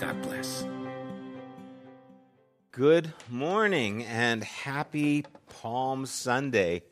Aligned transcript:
God 0.00 0.20
bless. 0.22 0.66
Good 2.70 3.14
morning 3.30 4.04
and 4.04 4.44
happy 4.44 5.24
Palm 5.48 6.04
Sunday. 6.04 6.82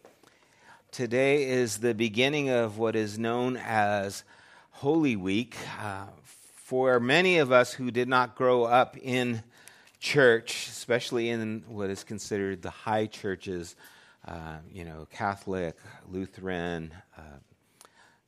Today 0.90 1.44
is 1.44 1.78
the 1.78 1.92
beginning 1.92 2.48
of 2.48 2.78
what 2.78 2.96
is 2.96 3.18
known 3.18 3.58
as 3.58 4.24
Holy 4.70 5.16
Week. 5.16 5.54
Uh, 5.82 6.06
for 6.24 6.98
many 6.98 7.36
of 7.38 7.52
us 7.52 7.74
who 7.74 7.90
did 7.90 8.08
not 8.08 8.36
grow 8.36 8.64
up 8.64 8.96
in 8.96 9.42
church, 10.00 10.68
especially 10.68 11.28
in 11.28 11.62
what 11.68 11.90
is 11.90 12.04
considered 12.04 12.62
the 12.62 12.70
high 12.70 13.04
churches, 13.04 13.76
uh, 14.26 14.56
you 14.72 14.86
know, 14.86 15.06
Catholic, 15.10 15.76
Lutheran, 16.08 16.90
uh, 17.18 17.20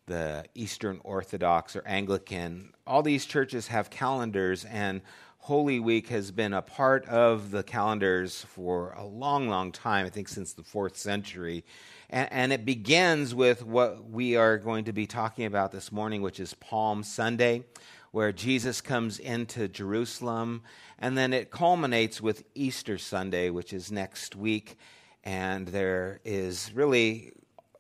the 0.07 0.45
Eastern 0.55 1.01
Orthodox 1.03 1.75
or 1.75 1.83
Anglican, 1.85 2.73
all 2.87 3.03
these 3.03 3.27
churches 3.27 3.69
have 3.69 3.91
calendars, 3.91 4.65
and 4.65 5.03
Holy 5.39 5.79
Week 5.79 6.09
has 6.09 6.31
been 6.31 6.53
a 6.53 6.63
part 6.63 7.07
of 7.07 7.51
the 7.51 7.63
calendars 7.63 8.45
for 8.49 8.93
a 8.97 9.05
long, 9.05 9.49
long 9.49 9.71
time, 9.71 10.07
I 10.07 10.09
think 10.09 10.29
since 10.29 10.53
the 10.53 10.63
fourth 10.63 10.97
century. 10.97 11.65
And, 12.11 12.29
and, 12.33 12.53
it 12.53 12.65
begins 12.65 13.35
with 13.35 13.65
what 13.65 14.11
we 14.11 14.37
are 14.37 14.59
going 14.59 14.85
to 14.85 14.93
be 14.93 15.07
talking 15.07 15.45
about 15.45 15.73
this 15.73 15.93
morning, 15.93 16.23
which 16.23 16.41
is 16.41 16.55
Palm 16.55 17.03
Sunday, 17.03 17.65
where 18.11 18.33
Jesus 18.33 18.81
comes 18.81 19.19
into 19.19 19.69
Jerusalem. 19.69 20.63
And 20.99 21.17
then 21.17 21.33
it 21.33 21.51
culminates 21.51 22.21
with 22.21 22.45
Easter 22.55 22.99
Sunday, 22.99 23.51
which 23.51 23.73
is 23.73 23.93
next 23.93 24.35
week. 24.35 24.77
And 25.23 25.69
there 25.69 26.21
is 26.25 26.73
really 26.75 27.33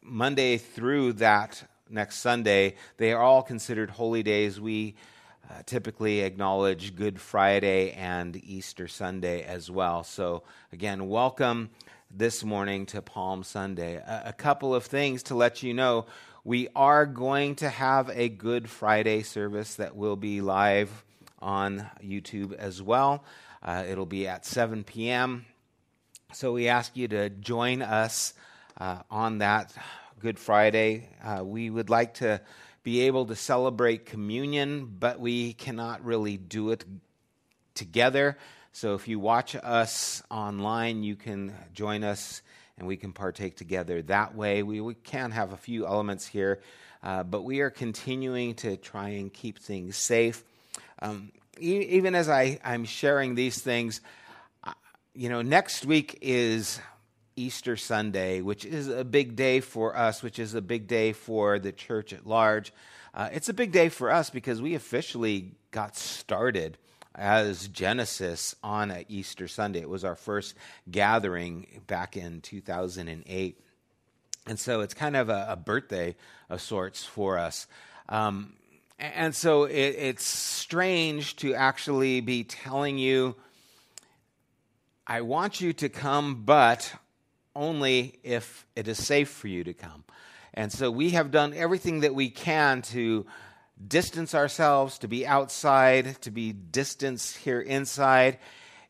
Monday 0.02 0.56
through 0.56 1.14
that 1.14 1.64
next 1.88 2.16
Sunday, 2.16 2.74
they 2.96 3.12
are 3.12 3.22
all 3.22 3.42
considered 3.42 3.90
holy 3.90 4.22
days. 4.22 4.60
We 4.60 4.94
uh, 5.48 5.62
typically 5.66 6.20
acknowledge 6.20 6.96
Good 6.96 7.20
Friday 7.20 7.92
and 7.92 8.36
Easter 8.44 8.88
Sunday 8.88 9.42
as 9.42 9.70
well. 9.70 10.02
So, 10.02 10.42
again, 10.72 11.08
welcome 11.08 11.70
this 12.10 12.42
morning 12.42 12.86
to 12.86 13.02
Palm 13.02 13.42
Sunday. 13.42 13.96
A, 13.96 14.24
a 14.26 14.32
couple 14.32 14.74
of 14.74 14.84
things 14.84 15.22
to 15.24 15.34
let 15.34 15.62
you 15.62 15.74
know. 15.74 16.06
We 16.44 16.68
are 16.74 17.06
going 17.06 17.56
to 17.56 17.68
have 17.68 18.10
a 18.10 18.28
Good 18.28 18.68
Friday 18.68 19.22
service 19.22 19.76
that 19.76 19.96
will 19.96 20.16
be 20.16 20.40
live 20.40 21.04
on 21.40 21.86
YouTube 22.02 22.54
as 22.54 22.82
well. 22.82 23.24
Uh, 23.62 23.84
it'll 23.88 24.06
be 24.06 24.28
at 24.28 24.44
7 24.46 24.84
p.m. 24.84 25.44
So 26.32 26.52
we 26.52 26.68
ask 26.68 26.96
you 26.96 27.08
to 27.08 27.30
join 27.30 27.82
us 27.82 28.34
uh, 28.78 29.02
on 29.10 29.38
that 29.38 29.72
Good 30.18 30.38
Friday. 30.38 31.10
Uh, 31.22 31.44
we 31.44 31.68
would 31.68 31.90
like 31.90 32.14
to 32.14 32.40
be 32.82 33.02
able 33.02 33.26
to 33.26 33.36
celebrate 33.36 34.06
communion, 34.06 34.96
but 34.98 35.20
we 35.20 35.52
cannot 35.52 36.02
really 36.06 36.38
do 36.38 36.70
it 36.70 36.86
together. 37.74 38.38
So 38.72 38.94
if 38.94 39.08
you 39.08 39.18
watch 39.18 39.54
us 39.56 40.22
online, 40.30 41.02
you 41.02 41.16
can 41.16 41.52
join 41.74 42.02
us 42.02 42.40
and 42.78 42.88
we 42.88 42.96
can 42.96 43.12
partake 43.12 43.56
together 43.56 44.00
that 44.02 44.34
way. 44.34 44.62
We, 44.62 44.80
we 44.80 44.94
can 44.94 45.32
have 45.32 45.52
a 45.52 45.56
few 45.58 45.86
elements 45.86 46.26
here, 46.26 46.62
uh, 47.02 47.22
but 47.22 47.42
we 47.42 47.60
are 47.60 47.70
continuing 47.70 48.54
to 48.56 48.78
try 48.78 49.10
and 49.10 49.30
keep 49.30 49.58
things 49.58 49.96
safe. 49.96 50.44
Um, 51.02 51.30
e- 51.60 51.88
even 51.90 52.14
as 52.14 52.30
I, 52.30 52.58
I'm 52.64 52.86
sharing 52.86 53.34
these 53.34 53.60
things, 53.60 54.00
uh, 54.64 54.72
you 55.14 55.28
know, 55.28 55.42
next 55.42 55.84
week 55.84 56.18
is 56.22 56.80
Easter 57.36 57.76
Sunday, 57.76 58.40
which 58.40 58.64
is 58.64 58.88
a 58.88 59.04
big 59.04 59.36
day 59.36 59.60
for 59.60 59.96
us, 59.96 60.22
which 60.22 60.38
is 60.38 60.54
a 60.54 60.62
big 60.62 60.86
day 60.86 61.12
for 61.12 61.58
the 61.58 61.72
church 61.72 62.12
at 62.12 62.26
large. 62.26 62.72
Uh, 63.14 63.28
it's 63.32 63.48
a 63.48 63.54
big 63.54 63.72
day 63.72 63.88
for 63.88 64.10
us 64.10 64.30
because 64.30 64.60
we 64.60 64.74
officially 64.74 65.52
got 65.70 65.96
started 65.96 66.78
as 67.14 67.68
Genesis 67.68 68.54
on 68.62 68.90
a 68.90 69.04
Easter 69.08 69.48
Sunday. 69.48 69.80
It 69.80 69.88
was 69.88 70.04
our 70.04 70.16
first 70.16 70.54
gathering 70.90 71.82
back 71.86 72.16
in 72.16 72.40
2008. 72.40 73.60
And 74.46 74.58
so 74.58 74.80
it's 74.80 74.94
kind 74.94 75.16
of 75.16 75.28
a, 75.28 75.46
a 75.50 75.56
birthday 75.56 76.14
of 76.48 76.60
sorts 76.60 77.04
for 77.04 77.38
us. 77.38 77.66
Um, 78.08 78.52
and 78.98 79.34
so 79.34 79.64
it, 79.64 79.74
it's 79.74 80.24
strange 80.24 81.36
to 81.36 81.54
actually 81.54 82.20
be 82.20 82.44
telling 82.44 82.98
you, 82.98 83.34
I 85.06 85.20
want 85.20 85.60
you 85.60 85.72
to 85.74 85.88
come, 85.88 86.44
but 86.44 86.94
only 87.56 88.18
if 88.22 88.66
it 88.76 88.86
is 88.86 89.04
safe 89.04 89.28
for 89.28 89.48
you 89.48 89.64
to 89.64 89.74
come. 89.74 90.04
And 90.54 90.72
so 90.72 90.90
we 90.90 91.10
have 91.10 91.30
done 91.30 91.52
everything 91.54 92.00
that 92.00 92.14
we 92.14 92.30
can 92.30 92.82
to 92.82 93.26
distance 93.86 94.34
ourselves, 94.34 94.98
to 94.98 95.08
be 95.08 95.26
outside, 95.26 96.20
to 96.22 96.30
be 96.30 96.52
distanced 96.52 97.36
here 97.38 97.60
inside. 97.60 98.38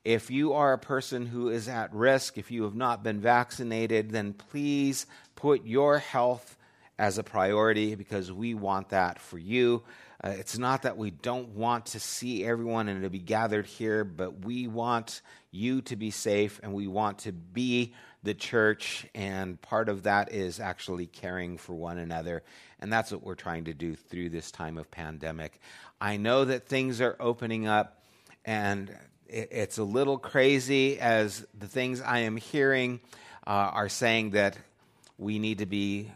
If 0.05 0.31
you 0.31 0.53
are 0.53 0.73
a 0.73 0.79
person 0.79 1.27
who 1.27 1.49
is 1.49 1.69
at 1.69 1.93
risk, 1.93 2.39
if 2.39 2.51
you 2.51 2.63
have 2.63 2.77
not 2.77 3.03
been 3.03 3.21
vaccinated, 3.21 4.11
then 4.11 4.33
please 4.33 5.07
put 5.35 5.67
your 5.67 5.99
health 5.99 6.57
as 6.99 7.19
a 7.19 7.25
priority 7.25 7.95
because 7.95 8.31
we 8.31 8.55
want 8.55 8.91
that 8.91 9.19
for 9.19 9.39
you. 9.39 9.83
Uh, 10.23 10.29
it's 10.31 10.57
not 10.57 10.83
that 10.83 10.97
we 10.97 11.11
don't 11.11 11.51
want 11.51 11.87
to 11.87 12.01
see 12.01 12.45
everyone 12.45 12.89
and 12.89 13.03
to 13.03 13.11
be 13.11 13.19
gathered 13.19 13.67
here, 13.67 14.03
but 14.05 14.45
we 14.45 14.67
want 14.67 15.21
you 15.51 15.83
to 15.83 15.97
be 15.97 16.11
safe 16.11 16.59
and 16.63 16.73
we 16.73 16.87
want 16.87 17.19
to 17.19 17.33
be 17.33 17.95
the 18.23 18.35
church, 18.35 19.07
and 19.15 19.61
part 19.61 19.89
of 19.89 20.05
that 20.05 20.33
is 20.33 20.61
actually 20.61 21.07
caring 21.07 21.59
for 21.59 21.75
one 21.75 21.99
another. 21.99 22.43
And 22.81 22.93
that's 22.93 23.13
what 23.13 23.23
we're 23.23 23.35
trying 23.35 23.65
to 23.65 23.75
do 23.75 23.95
through 23.95 24.31
this 24.31 24.51
time 24.51 24.79
of 24.79 24.91
pandemic. 24.91 25.61
I 26.01 26.17
know 26.17 26.45
that 26.45 26.67
things 26.67 27.01
are 27.01 27.17
opening 27.21 27.67
up, 27.67 28.03
and 28.45 28.95
it's 29.29 29.79
a 29.79 29.85
little 29.85 30.19
crazy 30.19 30.99
as 31.01 31.47
the 31.59 31.67
things 31.67 32.01
I 32.01 32.21
am 32.21 32.37
hearing 32.37 33.01
uh, 33.47 33.51
are 33.51 33.89
saying 33.89 34.31
that 34.31 34.59
we 35.19 35.39
need 35.39 35.59
to 35.59 35.67
be 35.67 36.11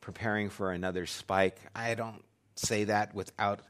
preparing 0.00 0.50
for 0.50 0.72
another 0.72 1.06
spike. 1.06 1.56
I 1.74 1.94
don't 1.94 2.22
say 2.56 2.84
that 2.84 3.14
without 3.14 3.60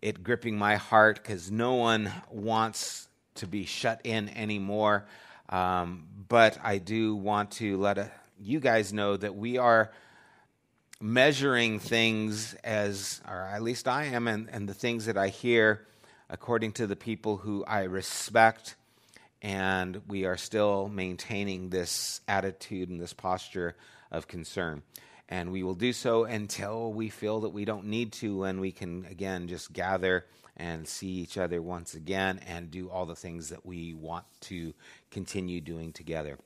it 0.00 0.22
gripping 0.22 0.56
my 0.56 0.76
heart 0.76 1.20
because 1.22 1.50
no 1.50 1.74
one 1.74 2.12
wants 2.30 3.08
to 3.36 3.46
be 3.46 3.64
shut 3.64 4.00
in 4.04 4.28
anymore. 4.30 5.06
Um, 5.48 6.06
but 6.28 6.58
I 6.62 6.78
do 6.78 7.14
want 7.14 7.52
to 7.52 7.76
let 7.76 7.98
a, 7.98 8.10
you 8.40 8.60
guys 8.60 8.92
know 8.92 9.16
that 9.16 9.34
we 9.34 9.58
are 9.58 9.92
measuring 11.00 11.78
things 11.78 12.54
as, 12.64 13.20
or 13.28 13.40
at 13.40 13.62
least 13.62 13.86
I 13.86 14.04
am, 14.04 14.26
and, 14.26 14.48
and 14.50 14.68
the 14.68 14.74
things 14.74 15.06
that 15.06 15.18
I 15.18 15.28
hear 15.28 15.86
according 16.30 16.72
to 16.72 16.86
the 16.86 16.96
people 16.96 17.36
who 17.36 17.64
I 17.66 17.82
respect. 17.82 18.76
And 19.42 20.00
we 20.08 20.24
are 20.24 20.38
still 20.38 20.88
maintaining 20.88 21.68
this 21.68 22.22
attitude 22.26 22.88
and 22.88 22.98
this 22.98 23.12
posture 23.12 23.76
of 24.10 24.26
concern. 24.26 24.82
And 25.28 25.52
we 25.52 25.62
will 25.62 25.74
do 25.74 25.92
so 25.92 26.24
until 26.24 26.92
we 26.92 27.10
feel 27.10 27.40
that 27.40 27.50
we 27.50 27.64
don't 27.64 27.86
need 27.86 28.12
to, 28.14 28.44
and 28.44 28.60
we 28.60 28.72
can, 28.72 29.04
again, 29.06 29.48
just 29.48 29.72
gather 29.72 30.24
and 30.56 30.86
see 30.86 31.08
each 31.08 31.36
other 31.36 31.60
once 31.60 31.94
again 31.94 32.40
and 32.46 32.70
do 32.70 32.88
all 32.90 33.06
the 33.06 33.16
things 33.16 33.48
that 33.48 33.66
we 33.66 33.94
want 33.94 34.24
to 34.40 34.74
continue 35.10 35.60
doing 35.60 35.92
together. 35.92 36.38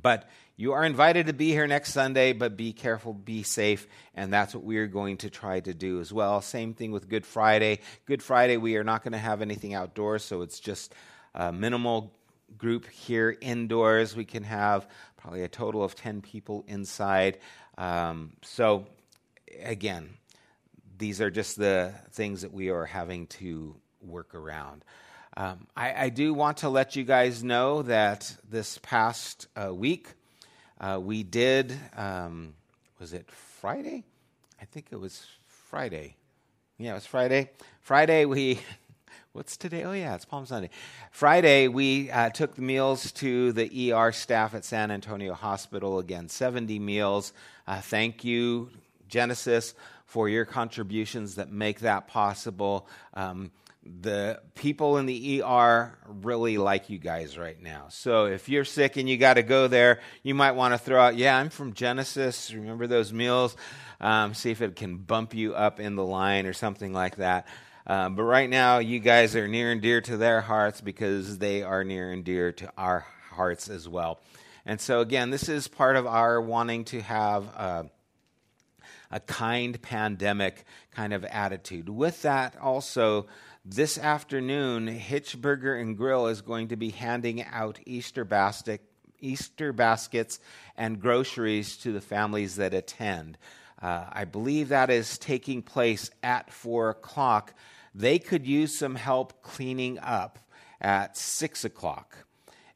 But 0.00 0.28
you 0.56 0.72
are 0.72 0.84
invited 0.84 1.26
to 1.26 1.32
be 1.32 1.50
here 1.50 1.66
next 1.66 1.92
Sunday, 1.92 2.32
but 2.32 2.56
be 2.56 2.72
careful, 2.72 3.12
be 3.12 3.42
safe, 3.42 3.86
and 4.14 4.32
that's 4.32 4.54
what 4.54 4.64
we're 4.64 4.86
going 4.86 5.18
to 5.18 5.30
try 5.30 5.60
to 5.60 5.74
do 5.74 6.00
as 6.00 6.12
well. 6.12 6.40
Same 6.40 6.74
thing 6.74 6.92
with 6.92 7.08
Good 7.08 7.26
Friday. 7.26 7.80
Good 8.06 8.22
Friday, 8.22 8.56
we 8.56 8.76
are 8.76 8.84
not 8.84 9.02
going 9.02 9.12
to 9.12 9.18
have 9.18 9.42
anything 9.42 9.74
outdoors, 9.74 10.24
so 10.24 10.42
it's 10.42 10.60
just 10.60 10.94
uh, 11.34 11.52
minimal 11.52 12.12
group 12.56 12.86
here 12.86 13.36
indoors. 13.40 14.16
We 14.16 14.24
can 14.24 14.44
have 14.44 14.88
probably 15.16 15.42
a 15.42 15.48
total 15.48 15.82
of 15.82 15.94
10 15.94 16.20
people 16.22 16.64
inside. 16.68 17.38
Um, 17.76 18.32
so, 18.42 18.86
again, 19.62 20.10
these 20.98 21.20
are 21.20 21.30
just 21.30 21.56
the 21.56 21.92
things 22.12 22.42
that 22.42 22.52
we 22.52 22.70
are 22.70 22.84
having 22.84 23.26
to 23.26 23.76
work 24.00 24.34
around. 24.34 24.84
Um, 25.36 25.66
I, 25.76 26.04
I, 26.04 26.08
do 26.08 26.32
want 26.32 26.58
to 26.58 26.70
let 26.70 26.96
you 26.96 27.04
guys 27.04 27.44
know 27.44 27.82
that 27.82 28.34
this 28.48 28.78
past 28.82 29.48
uh, 29.54 29.74
week 29.74 30.08
uh, 30.80 30.98
we 31.02 31.24
did, 31.24 31.78
um, 31.94 32.54
was 32.98 33.12
it 33.12 33.30
Friday? 33.30 34.04
I 34.62 34.64
think 34.64 34.86
it 34.90 34.96
was 34.96 35.26
Friday. 35.46 36.16
Yeah, 36.78 36.92
it 36.92 36.94
was 36.94 37.06
Friday. 37.06 37.50
Friday, 37.82 38.24
we, 38.24 38.60
what's 39.32 39.58
today? 39.58 39.84
Oh, 39.84 39.92
yeah, 39.92 40.14
it's 40.14 40.24
Palm 40.24 40.46
Sunday. 40.46 40.70
Friday, 41.10 41.68
we 41.68 42.10
uh, 42.10 42.30
took 42.30 42.54
the 42.54 42.62
meals 42.62 43.12
to 43.12 43.52
the 43.52 43.92
ER 43.92 44.12
staff 44.12 44.54
at 44.54 44.64
San 44.64 44.90
Antonio 44.90 45.34
Hospital. 45.34 45.98
Again, 45.98 46.30
70 46.30 46.78
meals. 46.78 47.34
Uh, 47.66 47.82
thank 47.82 48.24
you, 48.24 48.70
Genesis, 49.08 49.74
for 50.06 50.28
your 50.28 50.44
contributions 50.44 51.34
that 51.36 51.50
make 51.50 51.80
that 51.80 52.08
possible. 52.08 52.88
Um, 53.14 53.50
the 54.02 54.40
people 54.54 54.98
in 54.98 55.06
the 55.06 55.42
ER 55.42 55.96
really 56.06 56.58
like 56.58 56.90
you 56.90 56.98
guys 56.98 57.38
right 57.38 57.60
now. 57.60 57.86
So 57.88 58.26
if 58.26 58.48
you're 58.48 58.64
sick 58.64 58.96
and 58.96 59.08
you 59.08 59.16
got 59.16 59.34
to 59.34 59.42
go 59.42 59.68
there, 59.68 60.00
you 60.22 60.34
might 60.34 60.52
want 60.52 60.74
to 60.74 60.78
throw 60.78 61.00
out, 61.00 61.16
yeah, 61.16 61.36
I'm 61.36 61.50
from 61.50 61.72
Genesis. 61.72 62.52
Remember 62.52 62.86
those 62.86 63.12
meals? 63.12 63.56
Um, 64.00 64.34
see 64.34 64.50
if 64.50 64.60
it 64.60 64.76
can 64.76 64.98
bump 64.98 65.34
you 65.34 65.54
up 65.54 65.80
in 65.80 65.96
the 65.96 66.04
line 66.04 66.46
or 66.46 66.52
something 66.52 66.92
like 66.92 67.16
that. 67.16 67.46
Um, 67.86 68.16
but 68.16 68.24
right 68.24 68.50
now, 68.50 68.78
you 68.78 68.98
guys 68.98 69.36
are 69.36 69.46
near 69.46 69.70
and 69.70 69.80
dear 69.80 70.00
to 70.00 70.16
their 70.16 70.40
hearts 70.40 70.80
because 70.80 71.38
they 71.38 71.62
are 71.62 71.84
near 71.84 72.10
and 72.10 72.24
dear 72.24 72.50
to 72.52 72.72
our 72.76 73.06
hearts 73.30 73.68
as 73.68 73.88
well. 73.88 74.20
And 74.64 74.80
so, 74.80 75.00
again, 75.00 75.30
this 75.30 75.48
is 75.48 75.68
part 75.68 75.94
of 75.94 76.06
our 76.06 76.40
wanting 76.40 76.84
to 76.86 77.00
have. 77.02 77.48
Uh, 77.56 77.82
a 79.10 79.20
kind 79.20 79.80
pandemic 79.80 80.64
kind 80.92 81.12
of 81.12 81.24
attitude. 81.24 81.88
With 81.88 82.22
that, 82.22 82.56
also, 82.60 83.26
this 83.64 83.98
afternoon, 83.98 84.86
Hitchburger 84.88 85.80
and 85.80 85.96
Grill 85.96 86.28
is 86.28 86.40
going 86.40 86.68
to 86.68 86.76
be 86.76 86.90
handing 86.90 87.42
out 87.42 87.80
Easter 87.84 88.24
basket, 88.24 88.80
Easter 89.20 89.72
baskets 89.72 90.38
and 90.76 91.00
groceries 91.00 91.76
to 91.78 91.92
the 91.92 92.00
families 92.00 92.56
that 92.56 92.74
attend. 92.74 93.38
Uh, 93.80 94.04
I 94.10 94.24
believe 94.24 94.68
that 94.68 94.90
is 94.90 95.18
taking 95.18 95.62
place 95.62 96.10
at 96.22 96.52
4 96.52 96.90
o'clock. 96.90 97.54
They 97.94 98.18
could 98.18 98.46
use 98.46 98.76
some 98.76 98.94
help 98.94 99.42
cleaning 99.42 99.98
up 99.98 100.38
at 100.80 101.16
6 101.16 101.64
o'clock. 101.64 102.26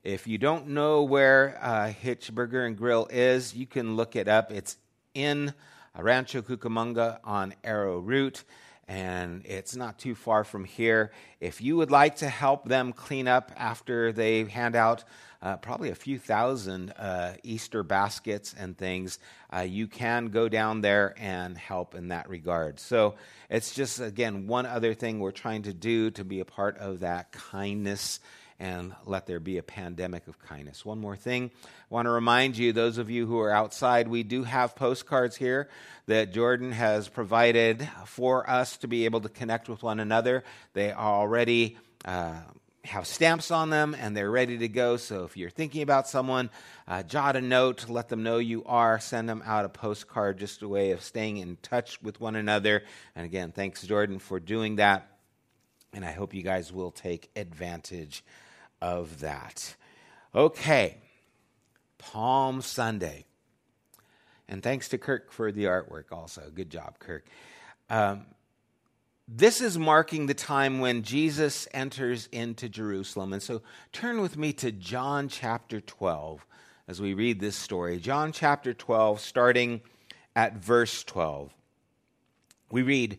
If 0.02 0.26
you 0.26 0.38
don't 0.38 0.68
know 0.68 1.02
where 1.02 1.58
uh, 1.60 1.92
Hitchburger 2.02 2.66
and 2.66 2.76
Grill 2.76 3.06
is, 3.10 3.54
you 3.54 3.66
can 3.66 3.96
look 3.96 4.16
it 4.16 4.28
up. 4.28 4.50
It's 4.50 4.76
in 5.14 5.52
Rancho 5.98 6.42
Cucamonga 6.42 7.18
on 7.24 7.54
Arrow 7.64 7.98
Route 7.98 8.44
and 8.90 9.46
it's 9.46 9.76
not 9.76 10.00
too 10.00 10.16
far 10.16 10.42
from 10.42 10.64
here. 10.64 11.12
If 11.38 11.60
you 11.60 11.76
would 11.76 11.92
like 11.92 12.16
to 12.16 12.28
help 12.28 12.64
them 12.64 12.92
clean 12.92 13.28
up 13.28 13.52
after 13.56 14.10
they 14.10 14.42
hand 14.42 14.74
out 14.74 15.04
uh, 15.40 15.58
probably 15.58 15.90
a 15.90 15.94
few 15.94 16.18
thousand 16.18 16.90
uh, 16.98 17.34
Easter 17.44 17.84
baskets 17.84 18.52
and 18.58 18.76
things, 18.76 19.20
uh, 19.54 19.60
you 19.60 19.86
can 19.86 20.26
go 20.26 20.48
down 20.48 20.80
there 20.80 21.14
and 21.18 21.56
help 21.56 21.94
in 21.94 22.08
that 22.08 22.28
regard. 22.28 22.80
So 22.80 23.14
it's 23.48 23.72
just, 23.72 24.00
again, 24.00 24.48
one 24.48 24.66
other 24.66 24.92
thing 24.92 25.20
we're 25.20 25.30
trying 25.30 25.62
to 25.62 25.72
do 25.72 26.10
to 26.10 26.24
be 26.24 26.40
a 26.40 26.44
part 26.44 26.76
of 26.78 27.00
that 27.00 27.30
kindness 27.30 28.18
and 28.60 28.94
let 29.06 29.26
there 29.26 29.40
be 29.40 29.56
a 29.56 29.62
pandemic 29.62 30.28
of 30.28 30.38
kindness. 30.38 30.84
One 30.84 31.00
more 31.00 31.16
thing, 31.16 31.50
I 31.64 31.68
want 31.88 32.06
to 32.06 32.10
remind 32.10 32.58
you, 32.58 32.72
those 32.72 32.98
of 32.98 33.08
you 33.08 33.26
who 33.26 33.40
are 33.40 33.50
outside, 33.50 34.06
we 34.06 34.22
do 34.22 34.44
have 34.44 34.76
postcards 34.76 35.34
here 35.34 35.68
that 36.06 36.34
Jordan 36.34 36.70
has 36.70 37.08
provided 37.08 37.88
for 38.04 38.48
us 38.48 38.76
to 38.78 38.86
be 38.86 39.06
able 39.06 39.22
to 39.22 39.30
connect 39.30 39.70
with 39.70 39.82
one 39.82 39.98
another. 39.98 40.44
They 40.74 40.92
already 40.92 41.78
uh, 42.04 42.34
have 42.84 43.06
stamps 43.06 43.50
on 43.50 43.70
them 43.70 43.96
and 43.98 44.14
they're 44.14 44.30
ready 44.30 44.58
to 44.58 44.68
go. 44.68 44.98
So 44.98 45.24
if 45.24 45.38
you're 45.38 45.48
thinking 45.48 45.80
about 45.80 46.06
someone, 46.06 46.50
uh, 46.86 47.02
jot 47.02 47.36
a 47.36 47.40
note, 47.40 47.88
let 47.88 48.10
them 48.10 48.22
know 48.22 48.36
you 48.36 48.62
are, 48.66 49.00
send 49.00 49.26
them 49.26 49.42
out 49.46 49.64
a 49.64 49.70
postcard, 49.70 50.38
just 50.38 50.60
a 50.60 50.68
way 50.68 50.90
of 50.90 51.00
staying 51.00 51.38
in 51.38 51.56
touch 51.62 52.00
with 52.02 52.20
one 52.20 52.36
another. 52.36 52.82
And 53.16 53.24
again, 53.24 53.52
thanks, 53.52 53.82
Jordan, 53.82 54.18
for 54.18 54.38
doing 54.38 54.76
that. 54.76 55.06
And 55.94 56.04
I 56.04 56.12
hope 56.12 56.34
you 56.34 56.42
guys 56.42 56.72
will 56.72 56.90
take 56.90 57.30
advantage 57.34 58.22
of 58.80 59.20
that. 59.20 59.76
Okay, 60.34 60.96
Palm 61.98 62.62
Sunday. 62.62 63.26
And 64.48 64.62
thanks 64.62 64.88
to 64.88 64.98
Kirk 64.98 65.30
for 65.32 65.52
the 65.52 65.64
artwork 65.64 66.12
also. 66.12 66.50
Good 66.52 66.70
job, 66.70 66.98
Kirk. 66.98 67.24
Um, 67.88 68.26
this 69.28 69.60
is 69.60 69.78
marking 69.78 70.26
the 70.26 70.34
time 70.34 70.80
when 70.80 71.02
Jesus 71.04 71.68
enters 71.72 72.28
into 72.32 72.68
Jerusalem. 72.68 73.32
And 73.32 73.40
so 73.40 73.62
turn 73.92 74.20
with 74.20 74.36
me 74.36 74.52
to 74.54 74.72
John 74.72 75.28
chapter 75.28 75.80
12 75.80 76.44
as 76.88 77.00
we 77.00 77.14
read 77.14 77.38
this 77.38 77.54
story. 77.54 77.98
John 77.98 78.32
chapter 78.32 78.74
12, 78.74 79.20
starting 79.20 79.82
at 80.34 80.56
verse 80.56 81.04
12. 81.04 81.54
We 82.72 82.82
read, 82.82 83.18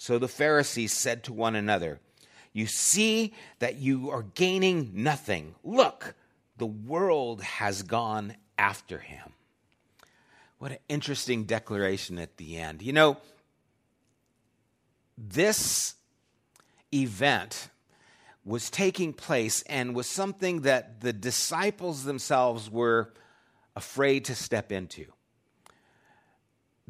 So 0.00 0.18
the 0.18 0.28
Pharisees 0.28 0.94
said 0.94 1.24
to 1.24 1.34
one 1.34 1.54
another, 1.54 2.00
You 2.54 2.64
see 2.64 3.34
that 3.58 3.76
you 3.76 4.08
are 4.08 4.22
gaining 4.22 4.92
nothing. 4.94 5.54
Look, 5.62 6.14
the 6.56 6.64
world 6.64 7.42
has 7.42 7.82
gone 7.82 8.34
after 8.56 8.98
him. 8.98 9.34
What 10.56 10.72
an 10.72 10.78
interesting 10.88 11.44
declaration 11.44 12.18
at 12.18 12.38
the 12.38 12.56
end. 12.56 12.80
You 12.80 12.94
know, 12.94 13.18
this 15.18 15.96
event 16.94 17.68
was 18.42 18.70
taking 18.70 19.12
place 19.12 19.60
and 19.66 19.94
was 19.94 20.06
something 20.06 20.62
that 20.62 21.02
the 21.02 21.12
disciples 21.12 22.04
themselves 22.04 22.70
were 22.70 23.12
afraid 23.76 24.24
to 24.24 24.34
step 24.34 24.72
into 24.72 25.12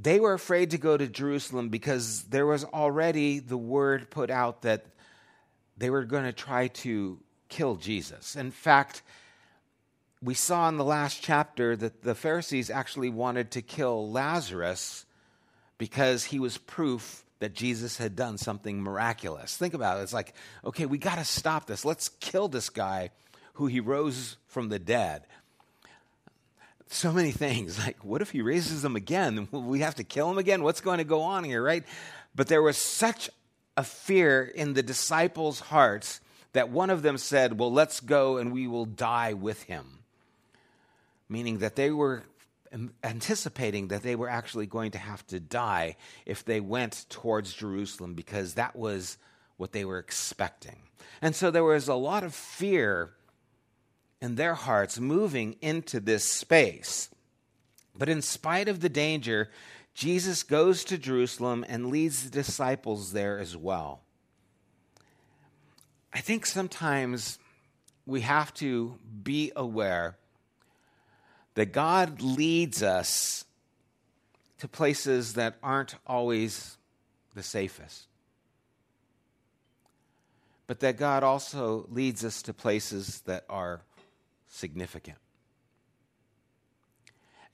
they 0.03 0.19
were 0.19 0.33
afraid 0.33 0.71
to 0.71 0.79
go 0.79 0.97
to 0.97 1.07
Jerusalem 1.07 1.69
because 1.69 2.23
there 2.25 2.47
was 2.47 2.65
already 2.65 3.39
the 3.39 3.59
word 3.59 4.11
put 4.11 4.31
out 4.31 4.63
that 4.63 4.87
they 5.77 5.91
were 5.91 6.05
going 6.05 6.25
to 6.25 6.33
try 6.33 6.69
to 6.69 7.19
kill 7.49 7.77
Jesus. 7.77 8.37
In 8.37 8.51
fact, 8.51 9.03
we 10.23 10.35
saw 10.35 10.69
in 10.69 10.77
the 10.77 10.85
last 10.85 11.23
chapter 11.23 11.77
that 11.77 12.03
the 12.03 12.15
Pharisees 12.15 12.71
actually 12.71 13.11
wanted 13.11 13.51
to 13.53 13.63
kill 13.63 14.11
Lazarus 14.11 15.05
because 15.77 16.25
he 16.25 16.39
was 16.39 16.57
proof 16.59 17.25
that 17.41 17.55
Jesus 17.55 17.97
had 17.97 18.17
done 18.17 18.39
something 18.39 18.83
miraculous. 18.83 19.57
Think 19.57 19.75
about 19.75 19.99
it. 19.99 20.03
It's 20.03 20.13
like, 20.13 20.35
okay, 20.65 20.87
we 20.87 20.99
got 20.99 21.17
to 21.17 21.25
stop 21.25 21.67
this. 21.67 21.85
Let's 21.85 22.11
kill 22.21 22.49
this 22.49 22.69
guy 22.69 23.11
who 23.55 23.67
he 23.67 23.81
rose 23.81 24.37
from 24.47 24.69
the 24.69 24.79
dead 24.79 25.27
so 26.93 27.13
many 27.13 27.31
things. 27.31 27.79
Like, 27.87 28.05
what 28.05 28.23
if 28.23 28.31
he 28.31 28.43
raises 28.43 28.83
them 28.83 28.97
again? 28.97 29.49
Will 29.51 29.63
we 29.75 29.81
have 29.81 29.95
to 29.97 30.05
kill 30.05 30.31
him 30.31 30.39
again? 30.39 30.63
What's 30.63 30.81
going 30.81 30.99
to 30.99 31.05
go 31.05 31.23
on 31.23 31.45
here, 31.45 31.63
right? 31.63 31.85
But 32.35 32.49
there 32.49 32.63
was 32.63 32.77
such 32.77 33.31
a 33.77 33.83
fear 33.83 34.43
in 34.43 34.75
the 34.75 34.83
disciples' 34.83 35.61
hearts 35.61 36.21
that 36.53 36.69
one 36.69 36.91
of 36.91 37.03
them 37.03 37.17
said, 37.17 37.59
Well, 37.59 37.73
let's 37.73 38.01
go 38.01 38.37
and 38.37 38.53
we 38.53 38.67
will 38.67 38.85
die 38.85 39.33
with 39.33 39.63
him. 39.65 40.01
Meaning 41.29 41.59
that 41.59 41.77
they 41.77 41.91
were 41.91 42.25
anticipating 43.03 43.89
that 43.89 44.03
they 44.03 44.15
were 44.15 44.29
actually 44.29 44.67
going 44.67 44.93
to 44.93 44.99
have 44.99 45.27
to 45.29 45.41
die 45.41 45.97
if 46.25 46.45
they 46.45 46.61
went 46.61 47.07
towards 47.09 47.53
Jerusalem 47.53 48.15
because 48.15 48.55
that 48.55 48.77
was 48.77 49.19
what 49.57 49.73
they 49.73 49.85
were 49.85 49.99
expecting. 49.99 50.77
And 51.21 51.35
so 51.35 51.51
there 51.51 51.65
was 51.65 51.89
a 51.89 51.95
lot 51.95 52.23
of 52.23 52.35
fear 52.35 53.11
in 54.21 54.35
their 54.35 54.55
hearts 54.55 55.01
moving 55.01 55.57
into 55.61 56.01
this 56.01 56.25
space. 56.25 57.09
But 57.97 58.09
in 58.09 58.23
spite 58.23 58.69
of 58.69 58.81
the 58.81 58.89
danger, 58.89 59.51
Jesus 59.95 60.43
goes 60.43 60.85
to 60.85 60.99
Jerusalem 60.99 61.65
and 61.69 61.91
leads 61.91 62.25
the 62.25 62.31
disciples 62.31 63.13
there 63.13 63.39
as 63.39 63.57
well. 63.57 64.01
I 66.13 66.21
think 66.21 66.47
sometimes 66.47 67.39
we 68.07 68.23
have 68.23 68.53
to 68.55 68.99
be 69.23 69.53
aware 69.55 70.17
that 71.55 71.73
God 71.73 72.21
leads 72.21 72.83
us 72.83 73.45
to 74.59 74.69
places 74.69 75.35
that 75.35 75.57
aren't 75.63 75.95
always 76.07 76.77
the 77.35 77.43
safest. 77.43 78.07
But 80.67 80.81
that 80.81 80.97
God 80.97 81.23
also 81.23 81.87
leads 81.91 82.25
us 82.25 82.43
to 82.43 82.55
places 82.55 83.21
that 83.27 83.45
are 83.49 83.83
significant. 84.51 85.17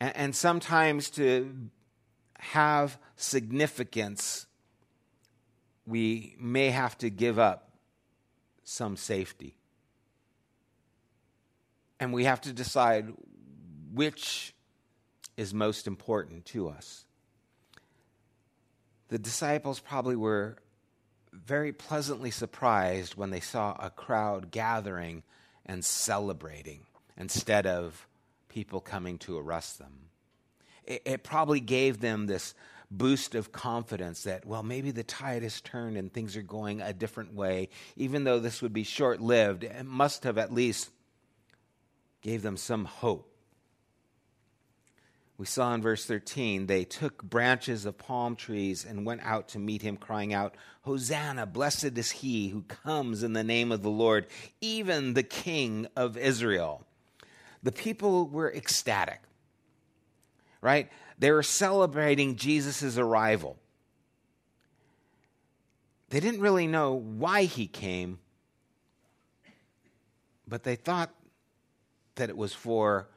And, 0.01 0.17
and 0.17 0.37
sometimes 0.37 1.11
to 1.11 1.55
have 2.39 2.99
significance, 3.17 4.47
we 5.87 6.37
may 6.41 6.71
have 6.71 6.99
to 6.99 7.11
give 7.11 7.39
up 7.39 7.71
some 8.65 8.97
safety. 8.97 9.57
And 12.01 12.13
we 12.13 12.25
have 12.25 12.41
to 12.43 12.53
decide 12.53 13.13
which 13.93 14.55
is 15.37 15.55
most 15.55 15.87
important 15.87 16.45
to 16.47 16.69
us. 16.69 17.05
The 19.09 19.19
disciples 19.19 19.79
probably 19.79 20.17
were 20.17 20.57
very 21.33 21.73
pleasantly 21.73 22.31
surprised 22.31 23.15
when 23.15 23.31
they 23.31 23.41
saw 23.41 23.77
a 23.79 23.91
crowd 23.91 24.51
gathering 24.51 25.23
and 25.67 25.85
celebrating 25.85 26.81
instead 27.19 27.67
of 27.67 28.07
people 28.49 28.81
coming 28.81 29.19
to 29.19 29.39
arrest 29.39 29.79
them. 29.79 29.93
It, 30.85 31.03
it, 31.05 31.23
probably 31.25 31.61
gave 31.61 32.01
them 32.01 32.27
this 32.27 32.55
boost 32.91 33.35
of 33.35 33.53
confidence 33.53 34.23
that, 34.23 34.47
well, 34.47 34.63
maybe 34.63 34.93
the 34.93 35.03
tide 35.03 35.43
has 35.43 35.61
turned 35.61 35.97
and 35.97 36.13
things 36.13 36.37
are 36.37 36.43
going 36.43 36.81
a 36.81 36.93
different 36.93 37.35
way. 37.35 37.69
Even 37.97 38.25
though 38.25 38.39
this 38.39 38.63
would 38.63 38.73
be 38.73 38.85
short 38.85 39.21
lived, 39.21 39.65
it 39.65 39.85
must 39.85 40.25
have 40.25 40.39
at 40.39 40.55
least 40.55 40.91
gave 42.23 42.43
them 42.43 42.57
some 42.57 42.85
hope. 42.85 43.36
We 45.39 45.45
saw 45.45 45.75
in 45.75 45.83
verse 45.83 46.07
13, 46.07 46.67
they 46.67 46.85
took 46.85 47.23
branches 47.23 47.85
of 47.85 47.99
palm 47.99 48.37
trees 48.37 48.87
and 48.87 49.05
went 49.05 49.21
out 49.23 49.49
to 49.49 49.59
meet 49.59 49.83
him, 49.83 49.99
crying 49.99 50.33
out, 50.33 50.55
Hosanna, 50.83 51.45
blessed 51.45 51.99
is 51.99 52.11
he 52.11 52.49
who 52.49 52.63
comes 52.63 53.23
in 53.23 53.35
the 53.35 53.45
name 53.45 53.71
of 53.71 53.83
the 53.83 53.91
Lord, 53.91 54.27
even 54.63 55.13
the 55.13 55.23
King 55.23 55.89
of 55.95 56.17
Israel. 56.17 56.87
The 57.63 57.73
people 57.73 58.29
were 58.29 58.51
ecstatic, 58.51 59.21
right? 60.63 60.89
They 61.19 61.31
were 61.31 61.43
celebrating 61.43 62.37
Jesus' 62.37 62.97
arrival. 62.97 63.59
They 66.09 66.21
didn't 66.21 66.41
really 66.41 66.67
know 66.67 66.95
why 66.95 67.45
he 67.45 67.67
came, 67.67 68.21
but 70.49 70.63
they 70.63 70.77
thought 70.77 71.11
that 72.15 72.31
it 72.31 72.37
was 72.37 72.55
for 72.55 73.09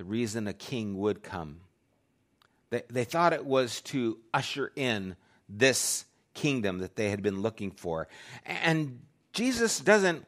the 0.00 0.04
reason 0.04 0.48
a 0.48 0.54
king 0.54 0.96
would 0.96 1.22
come. 1.22 1.60
They, 2.70 2.80
they 2.88 3.04
thought 3.04 3.34
it 3.34 3.44
was 3.44 3.82
to 3.82 4.16
usher 4.32 4.72
in 4.74 5.14
this 5.46 6.06
kingdom 6.32 6.78
that 6.78 6.96
they 6.96 7.10
had 7.10 7.22
been 7.22 7.42
looking 7.42 7.70
for. 7.70 8.08
And 8.46 9.00
Jesus 9.34 9.78
doesn't 9.78 10.26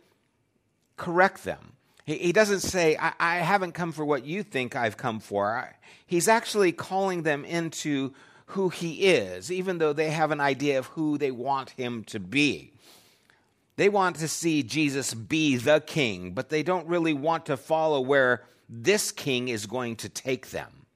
correct 0.98 1.44
them. 1.44 1.72
He, 2.04 2.18
he 2.18 2.32
doesn't 2.32 2.60
say, 2.60 2.98
I, 3.00 3.14
I 3.18 3.36
haven't 3.36 3.72
come 3.72 3.92
for 3.92 4.04
what 4.04 4.26
you 4.26 4.42
think 4.42 4.76
I've 4.76 4.98
come 4.98 5.20
for. 5.20 5.74
He's 6.04 6.28
actually 6.28 6.72
calling 6.72 7.22
them 7.22 7.42
into 7.46 8.12
who 8.48 8.68
he 8.68 9.06
is, 9.06 9.50
even 9.50 9.78
though 9.78 9.94
they 9.94 10.10
have 10.10 10.32
an 10.32 10.40
idea 10.40 10.80
of 10.80 10.86
who 10.88 11.16
they 11.16 11.30
want 11.30 11.70
him 11.70 12.04
to 12.08 12.20
be. 12.20 12.74
They 13.76 13.88
want 13.88 14.16
to 14.16 14.28
see 14.28 14.62
Jesus 14.62 15.14
be 15.14 15.56
the 15.56 15.80
king, 15.80 16.32
but 16.32 16.50
they 16.50 16.62
don't 16.62 16.88
really 16.88 17.14
want 17.14 17.46
to 17.46 17.56
follow 17.56 18.02
where 18.02 18.42
this 18.74 19.12
king 19.12 19.48
is 19.48 19.66
going 19.66 19.96
to 19.96 20.08
take 20.08 20.48
them. 20.50 20.86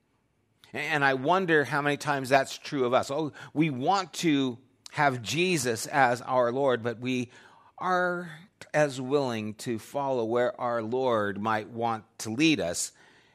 And 0.73 1.05
I 1.05 1.13
wonder 1.13 1.63
how 1.63 1.81
many 1.81 1.95
times 1.95 2.29
that's 2.29 2.57
true 2.57 2.85
of 2.85 2.93
us. 2.93 3.11
Oh, 3.11 3.33
we 3.53 3.69
want 3.69 4.13
to 4.13 4.57
have 4.91 5.21
Jesus 5.21 5.85
as 5.85 6.21
our 6.21 6.51
Lord, 6.51 6.81
but 6.81 6.99
we 6.99 7.29
are 7.77 8.31
as 8.73 8.99
willing 8.99 9.53
to 9.55 9.77
follow 9.77 10.25
where 10.25 10.59
our 10.59 10.81
Lord 10.81 11.39
might 11.39 11.69
want 11.69 12.03
to 12.19 12.31
lead 12.31 12.59
us 12.59 12.91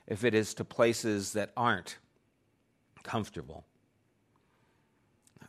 if 0.08 0.24
it 0.24 0.34
is 0.34 0.54
to 0.54 0.64
places 0.64 1.34
that 1.34 1.52
aren't 1.56 1.98
comfortable. 3.04 3.64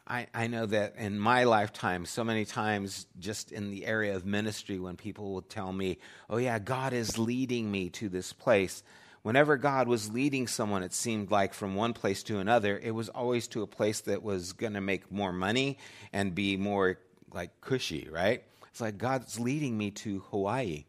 I, 0.05 0.27
I 0.33 0.47
know 0.47 0.65
that 0.65 0.95
in 0.97 1.17
my 1.17 1.45
lifetime, 1.45 2.05
so 2.05 2.23
many 2.23 2.43
times 2.43 3.07
just 3.19 3.51
in 3.53 3.71
the 3.71 3.85
area 3.85 4.15
of 4.15 4.25
ministry, 4.25 4.77
when 4.77 4.97
people 4.97 5.35
would 5.35 5.49
tell 5.49 5.71
me, 5.71 5.97
oh, 6.29 6.37
yeah, 6.37 6.59
God 6.59 6.91
is 6.91 7.17
leading 7.17 7.71
me 7.71 7.89
to 7.91 8.09
this 8.09 8.33
place. 8.33 8.83
Whenever 9.21 9.55
God 9.55 9.87
was 9.87 10.11
leading 10.11 10.47
someone, 10.47 10.83
it 10.83 10.93
seemed 10.93 11.31
like 11.31 11.53
from 11.53 11.75
one 11.75 11.93
place 11.93 12.23
to 12.23 12.39
another, 12.39 12.77
it 12.77 12.91
was 12.91 13.07
always 13.07 13.47
to 13.49 13.61
a 13.61 13.67
place 13.67 14.01
that 14.01 14.21
was 14.21 14.51
going 14.51 14.73
to 14.73 14.81
make 14.81 15.09
more 15.09 15.31
money 15.31 15.77
and 16.11 16.35
be 16.35 16.57
more 16.57 16.99
like 17.31 17.61
cushy, 17.61 18.09
right? 18.11 18.43
It's 18.71 18.81
like 18.81 18.97
God's 18.97 19.39
leading 19.39 19.77
me 19.77 19.91
to 19.91 20.19
Hawaii, 20.31 20.83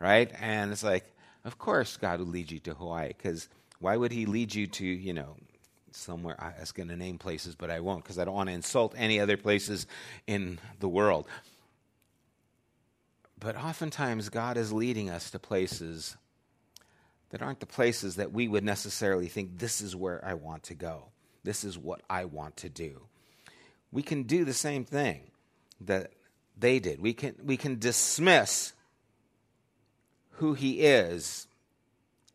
right? 0.00 0.32
And 0.40 0.72
it's 0.72 0.82
like, 0.82 1.04
of 1.44 1.58
course, 1.58 1.98
God 1.98 2.20
would 2.20 2.28
lead 2.28 2.50
you 2.50 2.60
to 2.60 2.72
Hawaii 2.72 3.08
because 3.08 3.50
why 3.80 3.98
would 3.98 4.12
He 4.12 4.24
lead 4.24 4.54
you 4.54 4.66
to, 4.68 4.86
you 4.86 5.12
know, 5.12 5.36
somewhere. 5.94 6.36
I 6.42 6.60
was 6.60 6.72
going 6.72 6.88
to 6.88 6.96
name 6.96 7.18
places, 7.18 7.54
but 7.54 7.70
I 7.70 7.80
won't 7.80 8.02
because 8.02 8.18
I 8.18 8.24
don't 8.24 8.34
want 8.34 8.48
to 8.48 8.54
insult 8.54 8.94
any 8.96 9.20
other 9.20 9.36
places 9.36 9.86
in 10.26 10.58
the 10.80 10.88
world. 10.88 11.26
But 13.38 13.56
oftentimes, 13.56 14.28
God 14.28 14.56
is 14.56 14.72
leading 14.72 15.10
us 15.10 15.30
to 15.30 15.38
places 15.38 16.16
that 17.30 17.42
aren't 17.42 17.60
the 17.60 17.66
places 17.66 18.16
that 18.16 18.32
we 18.32 18.48
would 18.48 18.64
necessarily 18.64 19.28
think 19.28 19.58
this 19.58 19.80
is 19.80 19.96
where 19.96 20.24
I 20.24 20.34
want 20.34 20.64
to 20.64 20.74
go. 20.74 21.06
This 21.42 21.64
is 21.64 21.76
what 21.76 22.00
I 22.08 22.24
want 22.24 22.56
to 22.58 22.68
do. 22.68 23.02
We 23.92 24.02
can 24.02 24.22
do 24.22 24.44
the 24.44 24.54
same 24.54 24.84
thing 24.84 25.30
that 25.80 26.12
they 26.56 26.78
did. 26.78 27.00
We 27.00 27.12
can, 27.12 27.34
we 27.44 27.56
can 27.56 27.78
dismiss 27.78 28.72
who 30.32 30.54
he 30.54 30.80
is 30.80 31.46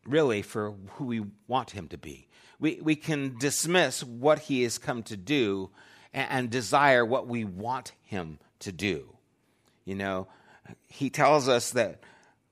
really 0.06 0.42
for 0.42 0.74
who 0.92 1.06
we 1.06 1.25
want 1.48 1.72
him 1.72 1.88
to 1.89 1.98
be 1.98 2.29
we, 2.60 2.80
we 2.82 2.96
can 2.96 3.38
dismiss 3.38 4.04
what 4.04 4.39
he 4.39 4.63
has 4.63 4.78
come 4.78 5.04
to 5.04 5.18
do 5.18 5.70
and, 6.13 6.28
and 6.30 6.50
desire 6.50 7.06
what 7.06 7.28
we 7.28 7.44
want 7.44 7.94
him 8.04 8.39
to 8.60 8.72
do. 8.72 9.16
You 9.86 9.96
know, 9.96 10.28
he 10.88 11.10
tells 11.10 11.48
us 11.48 11.72
that 11.72 12.01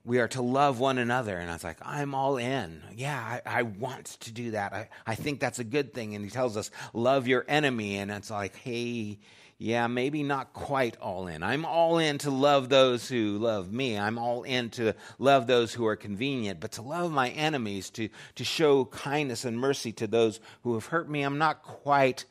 we 0.08 0.20
are 0.20 0.28
to 0.28 0.40
love 0.40 0.80
one 0.80 0.96
another. 0.96 1.36
And 1.36 1.50
I 1.50 1.52
was 1.52 1.62
like, 1.62 1.76
I'm 1.82 2.14
all 2.14 2.38
in. 2.38 2.82
Yeah, 2.96 3.20
I, 3.20 3.60
I, 3.60 3.62
want 3.62 4.06
to 4.20 4.32
do 4.32 4.52
that. 4.52 4.72
I, 4.72 4.88
I 5.06 5.14
think 5.14 5.38
that's 5.38 5.58
a 5.58 5.64
good 5.64 5.92
thing. 5.92 6.14
And 6.14 6.24
he 6.24 6.30
tells 6.30 6.56
us, 6.56 6.70
love 6.94 7.28
your 7.28 7.44
enemy. 7.46 7.98
And 7.98 8.10
it's 8.10 8.30
like, 8.30 8.56
hey, 8.56 9.18
yeah, 9.58 9.86
maybe 9.86 10.22
not 10.22 10.54
quite 10.54 10.96
all 10.96 11.26
in. 11.26 11.42
I'm 11.42 11.66
all 11.66 11.98
in 11.98 12.16
to 12.18 12.30
love 12.30 12.70
those 12.70 13.06
who 13.06 13.36
love 13.36 13.70
me. 13.70 13.98
I'm 13.98 14.18
all 14.18 14.44
in 14.44 14.70
to 14.70 14.94
love 15.18 15.46
those 15.46 15.74
who 15.74 15.86
are 15.86 15.96
convenient, 15.96 16.58
but 16.58 16.72
to 16.72 16.82
love 16.82 17.12
my 17.12 17.28
enemies, 17.28 17.90
to, 17.90 18.08
to 18.36 18.44
show 18.44 18.86
kindness 18.86 19.44
and 19.44 19.58
mercy 19.58 19.92
to 19.92 20.06
those 20.06 20.40
who 20.62 20.72
have 20.72 20.86
hurt 20.86 21.10
me, 21.10 21.20
I'm 21.20 21.36
not 21.36 21.62
quite 21.62 22.24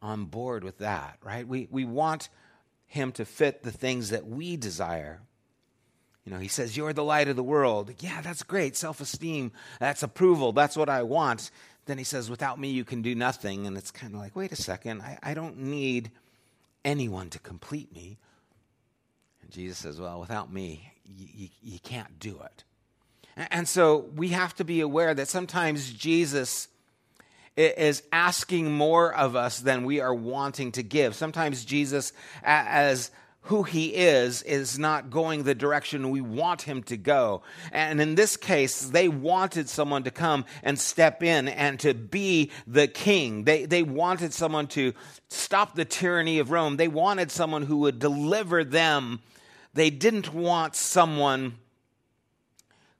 on 0.00 0.24
board 0.24 0.64
with 0.64 0.78
that, 0.78 1.18
right? 1.22 1.46
We, 1.46 1.68
we 1.70 1.84
want 1.84 2.30
him 2.86 3.12
to 3.12 3.26
fit 3.26 3.62
the 3.62 3.70
things 3.70 4.10
that 4.10 4.26
we 4.26 4.56
desire. 4.56 5.20
You 6.28 6.34
know, 6.34 6.40
he 6.40 6.48
says, 6.48 6.76
You're 6.76 6.92
the 6.92 7.02
light 7.02 7.28
of 7.28 7.36
the 7.36 7.42
world. 7.42 7.90
Yeah, 8.00 8.20
that's 8.20 8.42
great. 8.42 8.76
Self 8.76 9.00
esteem, 9.00 9.50
that's 9.80 10.02
approval, 10.02 10.52
that's 10.52 10.76
what 10.76 10.90
I 10.90 11.02
want. 11.02 11.50
Then 11.86 11.96
he 11.96 12.04
says, 12.04 12.28
Without 12.28 12.60
me, 12.60 12.68
you 12.68 12.84
can 12.84 13.00
do 13.00 13.14
nothing. 13.14 13.66
And 13.66 13.78
it's 13.78 13.90
kind 13.90 14.12
of 14.12 14.20
like, 14.20 14.36
Wait 14.36 14.52
a 14.52 14.56
second, 14.56 15.00
I, 15.00 15.18
I 15.22 15.32
don't 15.32 15.56
need 15.56 16.10
anyone 16.84 17.30
to 17.30 17.38
complete 17.38 17.94
me. 17.94 18.18
And 19.40 19.50
Jesus 19.50 19.78
says, 19.78 19.98
Well, 19.98 20.20
without 20.20 20.52
me, 20.52 20.92
you, 21.06 21.48
you 21.62 21.78
can't 21.78 22.20
do 22.20 22.38
it. 22.44 22.64
And 23.50 23.66
so 23.66 24.10
we 24.14 24.28
have 24.28 24.54
to 24.56 24.64
be 24.64 24.82
aware 24.82 25.14
that 25.14 25.28
sometimes 25.28 25.90
Jesus 25.90 26.68
is 27.56 28.02
asking 28.12 28.70
more 28.70 29.14
of 29.14 29.34
us 29.34 29.60
than 29.60 29.84
we 29.84 30.00
are 30.00 30.14
wanting 30.14 30.72
to 30.72 30.82
give. 30.82 31.14
Sometimes 31.14 31.64
Jesus, 31.64 32.12
as 32.42 33.10
who 33.42 33.62
he 33.62 33.94
is 33.94 34.42
is 34.42 34.78
not 34.78 35.10
going 35.10 35.42
the 35.42 35.54
direction 35.54 36.10
we 36.10 36.20
want 36.20 36.62
him 36.62 36.82
to 36.82 36.96
go. 36.96 37.42
And 37.72 38.00
in 38.00 38.14
this 38.14 38.36
case, 38.36 38.82
they 38.82 39.08
wanted 39.08 39.68
someone 39.68 40.04
to 40.04 40.10
come 40.10 40.44
and 40.62 40.78
step 40.78 41.22
in 41.22 41.48
and 41.48 41.80
to 41.80 41.94
be 41.94 42.50
the 42.66 42.88
king. 42.88 43.44
They, 43.44 43.64
they 43.64 43.82
wanted 43.82 44.34
someone 44.34 44.66
to 44.68 44.92
stop 45.28 45.74
the 45.74 45.86
tyranny 45.86 46.40
of 46.40 46.50
Rome. 46.50 46.76
They 46.76 46.88
wanted 46.88 47.30
someone 47.30 47.62
who 47.62 47.78
would 47.78 47.98
deliver 47.98 48.64
them. 48.64 49.20
They 49.72 49.90
didn't 49.90 50.34
want 50.34 50.74
someone 50.74 51.56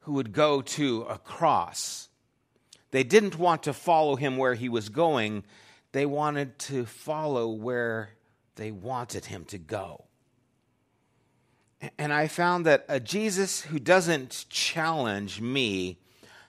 who 0.00 0.14
would 0.14 0.32
go 0.32 0.62
to 0.62 1.02
a 1.10 1.18
cross. 1.18 2.08
They 2.90 3.04
didn't 3.04 3.38
want 3.38 3.64
to 3.64 3.74
follow 3.74 4.16
him 4.16 4.38
where 4.38 4.54
he 4.54 4.70
was 4.70 4.88
going. 4.88 5.44
They 5.92 6.06
wanted 6.06 6.58
to 6.60 6.86
follow 6.86 7.48
where 7.48 8.10
they 8.56 8.70
wanted 8.70 9.26
him 9.26 9.44
to 9.46 9.58
go. 9.58 10.07
And 11.98 12.12
I 12.12 12.28
found 12.28 12.64
that 12.66 12.84
a 12.88 13.00
Jesus 13.00 13.62
who 13.62 13.80
doesn't 13.80 14.46
challenge 14.48 15.40
me 15.40 15.98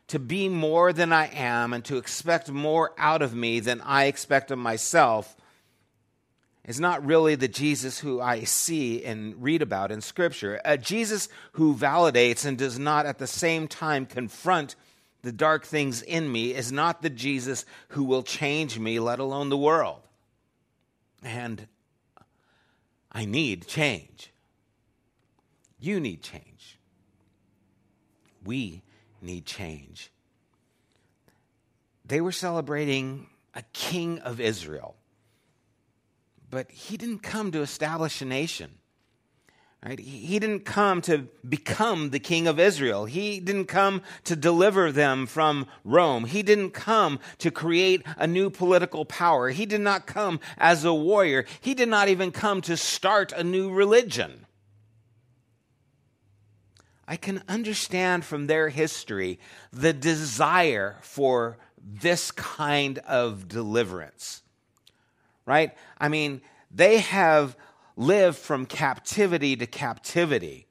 to 0.07 0.19
be 0.19 0.47
more 0.47 0.93
than 0.93 1.11
I 1.11 1.27
am 1.27 1.73
and 1.73 1.83
to 1.85 1.97
expect 1.97 2.51
more 2.51 2.93
out 2.97 3.21
of 3.21 3.33
me 3.33 3.59
than 3.59 3.81
I 3.81 4.05
expect 4.05 4.51
of 4.51 4.59
myself 4.59 5.35
is 6.65 6.79
not 6.79 7.03
really 7.03 7.33
the 7.33 7.47
Jesus 7.47 7.99
who 7.99 8.21
I 8.21 8.43
see 8.43 9.03
and 9.03 9.41
read 9.41 9.63
about 9.63 9.91
in 9.91 10.01
Scripture. 10.01 10.61
A 10.63 10.77
Jesus 10.77 11.27
who 11.53 11.75
validates 11.75 12.45
and 12.45 12.57
does 12.57 12.77
not 12.77 13.07
at 13.07 13.17
the 13.17 13.27
same 13.27 13.67
time 13.67 14.05
confront 14.05 14.75
the 15.23 15.31
dark 15.31 15.65
things 15.65 16.01
in 16.03 16.31
me 16.31 16.53
is 16.53 16.71
not 16.71 17.01
the 17.01 17.09
Jesus 17.09 17.65
who 17.89 18.03
will 18.03 18.23
change 18.23 18.77
me, 18.77 18.99
let 18.99 19.19
alone 19.19 19.49
the 19.49 19.57
world. 19.57 20.01
And 21.23 21.67
I 23.11 23.25
need 23.25 23.67
change. 23.67 24.31
You 25.79 25.99
need 25.99 26.21
change. 26.21 26.77
We 28.43 28.81
need 29.21 29.45
change. 29.45 30.11
They 32.05 32.21
were 32.21 32.31
celebrating 32.31 33.27
a 33.53 33.63
king 33.73 34.19
of 34.19 34.39
Israel, 34.39 34.95
but 36.49 36.71
he 36.71 36.97
didn't 36.97 37.19
come 37.19 37.51
to 37.51 37.61
establish 37.61 38.21
a 38.21 38.25
nation. 38.25 38.71
Right? 39.85 39.99
He 39.99 40.39
didn't 40.39 40.65
come 40.65 41.01
to 41.03 41.29
become 41.47 42.09
the 42.09 42.19
king 42.19 42.47
of 42.47 42.59
Israel. 42.59 43.05
He 43.05 43.39
didn't 43.39 43.67
come 43.67 44.01
to 44.25 44.35
deliver 44.35 44.91
them 44.91 45.25
from 45.25 45.67
Rome. 45.85 46.25
He 46.25 46.43
didn't 46.43 46.71
come 46.71 47.17
to 47.37 47.49
create 47.49 48.03
a 48.17 48.27
new 48.27 48.49
political 48.49 49.05
power. 49.05 49.49
He 49.49 49.65
did 49.65 49.79
not 49.79 50.05
come 50.05 50.41
as 50.57 50.83
a 50.83 50.93
warrior. 50.93 51.45
He 51.61 51.73
did 51.73 51.87
not 51.87 52.09
even 52.09 52.31
come 52.31 52.59
to 52.63 52.75
start 52.75 53.31
a 53.31 53.41
new 53.41 53.71
religion. 53.71 54.45
I 57.09 57.15
can 57.15 57.41
understand 57.49 58.23
from 58.23 58.45
their 58.45 58.69
history 58.69 59.39
the 59.73 59.93
desire 59.93 60.97
for 61.01 61.57
this 61.83 62.29
kind 62.29 62.99
of 62.99 63.47
deliverance. 63.47 64.43
Right? 65.43 65.75
I 65.97 66.07
mean, 66.07 66.41
they 66.69 66.99
have 66.99 67.57
lived 67.95 68.37
from 68.37 68.67
captivity 68.67 69.55
to 69.55 69.65
captivity, 69.65 70.67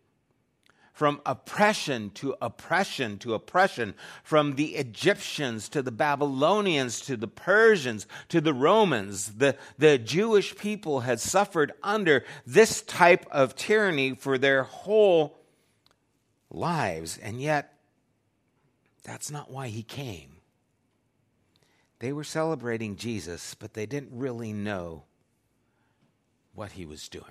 from 0.93 1.21
oppression 1.27 2.11
to 2.11 2.37
oppression 2.41 3.19
to 3.19 3.35
oppression, 3.35 3.95
from 4.23 4.55
the 4.55 4.77
Egyptians 4.77 5.69
to 5.71 5.83
the 5.83 5.91
Babylonians 5.91 7.01
to 7.01 7.17
the 7.17 7.27
Persians 7.27 8.07
to 8.29 8.41
the 8.41 8.55
Romans. 8.55 9.33
The, 9.39 9.57
the 9.77 9.99
Jewish 9.99 10.57
people 10.57 11.01
had 11.01 11.19
suffered 11.19 11.73
under 11.83 12.25
this 12.47 12.81
type 12.83 13.27
of 13.33 13.57
tyranny 13.57 14.15
for 14.15 14.39
their 14.39 14.63
whole 14.63 15.35
lives, 16.51 17.19
and 17.19 17.41
yet 17.41 17.75
that's 19.03 19.31
not 19.31 19.51
why 19.51 19.69
he 19.69 19.83
came. 19.83 20.37
They 22.01 22.13
were 22.13 22.25
celebrating 22.25 22.97
Jesus, 22.97 23.55
but 23.55 23.75
they 23.75 23.87
didn't 23.87 24.13
really 24.13 24.53
know 24.53 25.05
what 26.55 26.73
he 26.73 26.87
was 26.87 27.09
doing. 27.09 27.25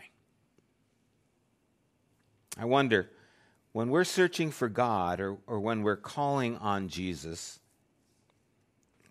I 2.58 2.65
wonder 2.65 3.10
when 3.72 3.89
we're 3.89 4.04
searching 4.04 4.52
for 4.52 4.68
God 4.68 5.20
or, 5.20 5.38
or 5.46 5.60
when 5.60 5.84
we're 5.84 5.96
calling 5.96 6.58
on 6.58 6.89
Jesus, 6.89 7.60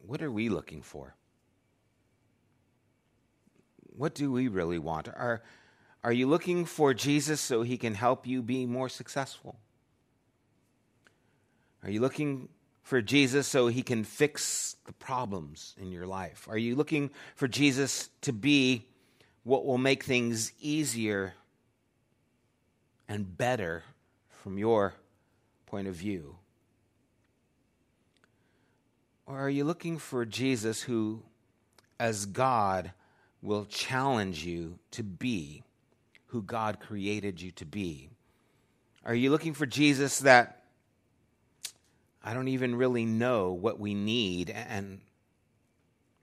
what 0.04 0.22
are 0.22 0.30
we 0.30 0.48
looking 0.48 0.82
for? 0.82 1.14
What 3.96 4.14
do 4.14 4.30
we 4.32 4.48
really 4.48 4.78
want? 4.78 5.08
Are, 5.08 5.42
are 6.02 6.12
you 6.12 6.26
looking 6.26 6.64
for 6.64 6.92
Jesus 6.92 7.40
so 7.40 7.62
he 7.62 7.78
can 7.78 7.94
help 7.94 8.26
you 8.26 8.42
be 8.42 8.66
more 8.66 8.88
successful? 8.88 9.58
Are 11.86 11.90
you 11.90 12.00
looking 12.00 12.48
for 12.82 13.00
Jesus 13.00 13.46
so 13.46 13.68
he 13.68 13.82
can 13.84 14.02
fix 14.02 14.74
the 14.86 14.92
problems 14.92 15.76
in 15.80 15.92
your 15.92 16.04
life? 16.04 16.48
Are 16.50 16.58
you 16.58 16.74
looking 16.74 17.10
for 17.36 17.46
Jesus 17.46 18.10
to 18.22 18.32
be 18.32 18.86
what 19.44 19.64
will 19.64 19.78
make 19.78 20.02
things 20.02 20.50
easier 20.60 21.34
and 23.08 23.38
better 23.38 23.84
from 24.42 24.58
your 24.58 24.94
point 25.66 25.86
of 25.86 25.94
view? 25.94 26.34
Or 29.24 29.38
are 29.38 29.50
you 29.50 29.62
looking 29.62 29.98
for 29.98 30.24
Jesus 30.24 30.82
who, 30.82 31.22
as 32.00 32.26
God, 32.26 32.90
will 33.42 33.64
challenge 33.64 34.44
you 34.44 34.80
to 34.90 35.04
be 35.04 35.62
who 36.26 36.42
God 36.42 36.80
created 36.80 37.40
you 37.40 37.52
to 37.52 37.64
be? 37.64 38.08
Are 39.04 39.14
you 39.14 39.30
looking 39.30 39.54
for 39.54 39.66
Jesus 39.66 40.18
that 40.18 40.64
I 42.26 42.34
don't 42.34 42.48
even 42.48 42.74
really 42.74 43.04
know 43.04 43.52
what 43.52 43.78
we 43.78 43.94
need, 43.94 44.50
and 44.50 45.00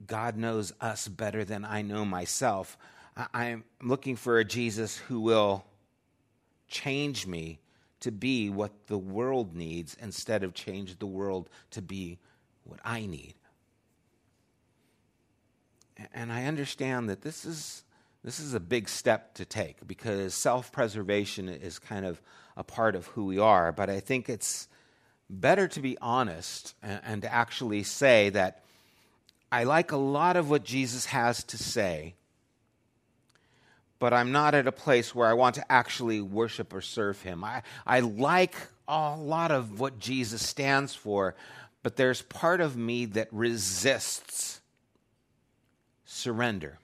God 0.06 0.36
knows 0.36 0.70
us 0.78 1.08
better 1.08 1.46
than 1.46 1.64
I 1.64 1.80
know 1.80 2.04
myself. 2.04 2.76
I'm 3.32 3.64
looking 3.82 4.16
for 4.16 4.38
a 4.38 4.44
Jesus 4.44 4.98
who 4.98 5.18
will 5.20 5.64
change 6.68 7.26
me 7.26 7.58
to 8.00 8.12
be 8.12 8.50
what 8.50 8.86
the 8.86 8.98
world 8.98 9.56
needs 9.56 9.96
instead 9.98 10.44
of 10.44 10.52
change 10.52 10.98
the 10.98 11.06
world 11.06 11.48
to 11.70 11.80
be 11.80 12.18
what 12.64 12.80
I 12.84 13.06
need. 13.06 13.32
And 16.12 16.30
I 16.30 16.44
understand 16.44 17.08
that 17.08 17.22
this 17.22 17.46
is 17.46 17.82
this 18.22 18.40
is 18.40 18.52
a 18.52 18.60
big 18.60 18.90
step 18.90 19.34
to 19.34 19.46
take 19.46 19.86
because 19.86 20.34
self-preservation 20.34 21.48
is 21.48 21.78
kind 21.78 22.04
of 22.04 22.20
a 22.58 22.64
part 22.64 22.94
of 22.94 23.06
who 23.06 23.24
we 23.24 23.38
are, 23.38 23.72
but 23.72 23.88
I 23.88 24.00
think 24.00 24.28
it's 24.28 24.68
better 25.28 25.68
to 25.68 25.80
be 25.80 25.96
honest 26.00 26.74
and, 26.82 27.00
and 27.04 27.22
to 27.22 27.32
actually 27.32 27.82
say 27.82 28.30
that 28.30 28.62
I 29.50 29.64
like 29.64 29.92
a 29.92 29.96
lot 29.96 30.36
of 30.36 30.50
what 30.50 30.64
Jesus 30.64 31.06
has 31.06 31.44
to 31.44 31.58
say, 31.58 32.14
but 33.98 34.12
I'm 34.12 34.32
not 34.32 34.54
at 34.54 34.66
a 34.66 34.72
place 34.72 35.14
where 35.14 35.28
I 35.28 35.34
want 35.34 35.54
to 35.54 35.72
actually 35.72 36.20
worship 36.20 36.74
or 36.74 36.80
serve 36.80 37.22
him. 37.22 37.44
I, 37.44 37.62
I 37.86 38.00
like 38.00 38.56
a 38.88 39.16
lot 39.16 39.50
of 39.50 39.78
what 39.78 39.98
Jesus 39.98 40.44
stands 40.44 40.94
for, 40.94 41.36
but 41.82 41.96
there's 41.96 42.22
part 42.22 42.60
of 42.60 42.76
me 42.76 43.04
that 43.06 43.28
resists 43.30 44.60
surrender. 46.04 46.78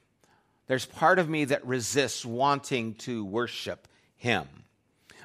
There's 0.66 0.86
part 0.86 1.18
of 1.18 1.28
me 1.28 1.46
that 1.46 1.66
resists 1.66 2.24
wanting 2.24 2.94
to 2.94 3.24
worship 3.24 3.88
him. 4.16 4.46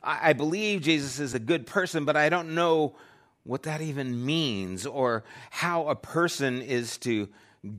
I, 0.05 0.33
believe 0.33 0.81
Jesus 0.81 1.19
is 1.19 1.33
a 1.33 1.39
good 1.39 1.65
person, 1.65 2.05
but 2.05 2.15
I 2.15 2.29
don't 2.29 2.53
know 2.53 2.95
what 3.43 3.63
that 3.63 3.81
even 3.81 4.25
means 4.25 4.85
or 4.85 5.23
how 5.49 5.87
a 5.87 5.95
person 5.95 6.61
is 6.61 6.97
to 6.99 7.27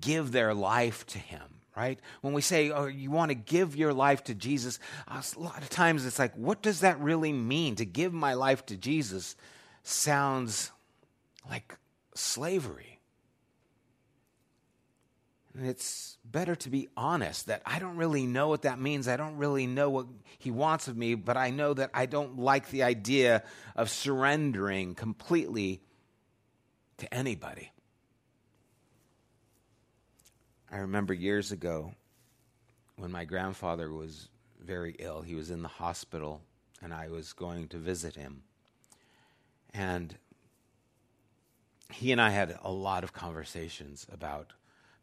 give 0.01 0.33
their 0.33 0.55
life 0.55 1.07
to 1.07 1.19
him 1.19 1.43
right? 1.77 2.01
When 2.23 2.33
we 2.33 2.41
say 2.41 2.71
oh 2.71 2.87
you 2.87 3.11
want 3.11 3.31
to 3.31 3.35
give 3.35 3.77
your 3.77 3.93
life 3.93 4.25
to 4.25 4.35
jesus 4.35 4.79
uh, 5.07 5.23
a 5.37 5.39
lot 5.39 5.61
of 5.61 5.69
times 5.69 6.07
it's 6.07 6.19
like 6.19 6.35
what 6.35 6.63
does 6.63 6.81
that 6.81 6.99
really 7.01 7.33
mean? 7.33 7.77
To 7.77 7.85
give 7.85 8.13
my 8.15 8.33
life 8.33 8.65
to 8.67 8.77
jesus 8.77 9.37
sounds 9.83 10.73
like 11.49 11.77
slavery 12.15 12.96
it's 15.61 16.19
better 16.25 16.55
to 16.55 16.71
be 16.71 16.89
honest 16.97 17.47
that 17.47 17.63
I 17.65 17.79
don't 17.79 17.97
really 17.97 18.27
know 18.27 18.49
what 18.49 18.63
that 18.63 18.79
means. 18.79 19.09
I 19.09 19.17
don't 19.17 19.37
really 19.37 19.67
know 19.67 19.91
what 19.91 20.07
he 20.39 20.51
wants 20.51 20.89
of 20.89 20.97
me, 20.97 21.15
but 21.15 21.37
I 21.37 21.51
know 21.51 21.75
that 21.75 21.91
I 21.95 22.07
don't 22.07 22.39
like 22.39 22.71
the 22.71 22.83
idea 22.83 23.43
of 23.75 23.91
surrendering 23.91 24.95
completely 24.95 25.81
to 26.99 27.13
anybody. 27.13 27.73
I 30.71 30.79
remember 30.79 31.15
years 31.15 31.53
ago 31.53 31.95
when 32.97 33.11
my 33.11 33.25
grandfather 33.25 33.93
was 33.93 34.29
very 34.61 34.97
ill. 34.99 35.23
He 35.23 35.35
was 35.35 35.51
in 35.51 35.63
the 35.63 35.69
hospital, 35.69 36.43
and 36.83 36.93
I 36.93 37.09
was 37.09 37.33
going 37.33 37.69
to 37.69 37.79
visit 37.79 38.17
him. 38.17 38.43
And 39.73 40.17
he 41.93 42.13
and 42.13 42.21
I 42.21 42.31
had 42.31 42.59
a 42.63 42.73
lot 42.73 43.05
of 43.05 43.13
conversations 43.13 44.07
about 44.13 44.53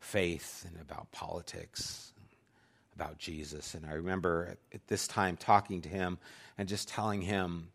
faith 0.03 0.65
and 0.67 0.79
about 0.81 1.11
politics, 1.11 2.11
about 2.95 3.17
Jesus. 3.17 3.73
And 3.73 3.85
I 3.85 3.93
remember 3.93 4.57
at 4.73 4.87
this 4.87 5.07
time 5.07 5.37
talking 5.37 5.81
to 5.81 5.89
him 5.89 6.17
and 6.57 6.67
just 6.67 6.89
telling 6.89 7.21
him 7.21 7.69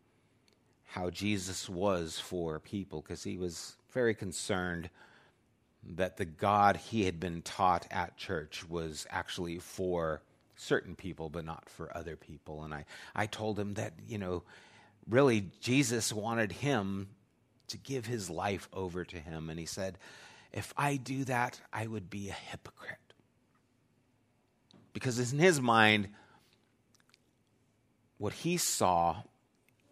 how 0.85 1.09
Jesus 1.09 1.67
was 1.67 2.19
for 2.19 2.59
people 2.59 3.01
because 3.01 3.23
he 3.23 3.37
was 3.37 3.75
very 3.91 4.13
concerned 4.13 4.89
that 5.95 6.17
the 6.17 6.25
God 6.25 6.77
he 6.77 7.05
had 7.05 7.19
been 7.19 7.41
taught 7.41 7.87
at 7.91 8.17
church 8.17 8.67
was 8.69 9.07
actually 9.09 9.59
for 9.59 10.21
certain 10.55 10.95
people, 10.95 11.29
but 11.29 11.45
not 11.45 11.67
for 11.69 11.95
other 11.95 12.15
people. 12.15 12.63
And 12.63 12.73
I, 12.73 12.85
I 13.15 13.25
told 13.25 13.57
him 13.57 13.75
that, 13.75 13.93
you 14.07 14.17
know, 14.17 14.43
really 15.09 15.45
Jesus 15.61 16.13
wanted 16.13 16.51
him 16.51 17.07
to 17.69 17.77
give 17.77 18.05
his 18.05 18.29
life 18.29 18.67
over 18.73 19.05
to 19.05 19.17
him. 19.17 19.49
And 19.49 19.59
he 19.59 19.65
said, 19.65 19.97
if 20.51 20.73
I 20.75 20.97
do 20.97 21.25
that, 21.25 21.59
I 21.71 21.87
would 21.87 22.09
be 22.09 22.29
a 22.29 22.33
hypocrite. 22.33 22.97
Because 24.93 25.31
in 25.31 25.39
his 25.39 25.61
mind, 25.61 26.09
what 28.17 28.33
he 28.33 28.57
saw 28.57 29.23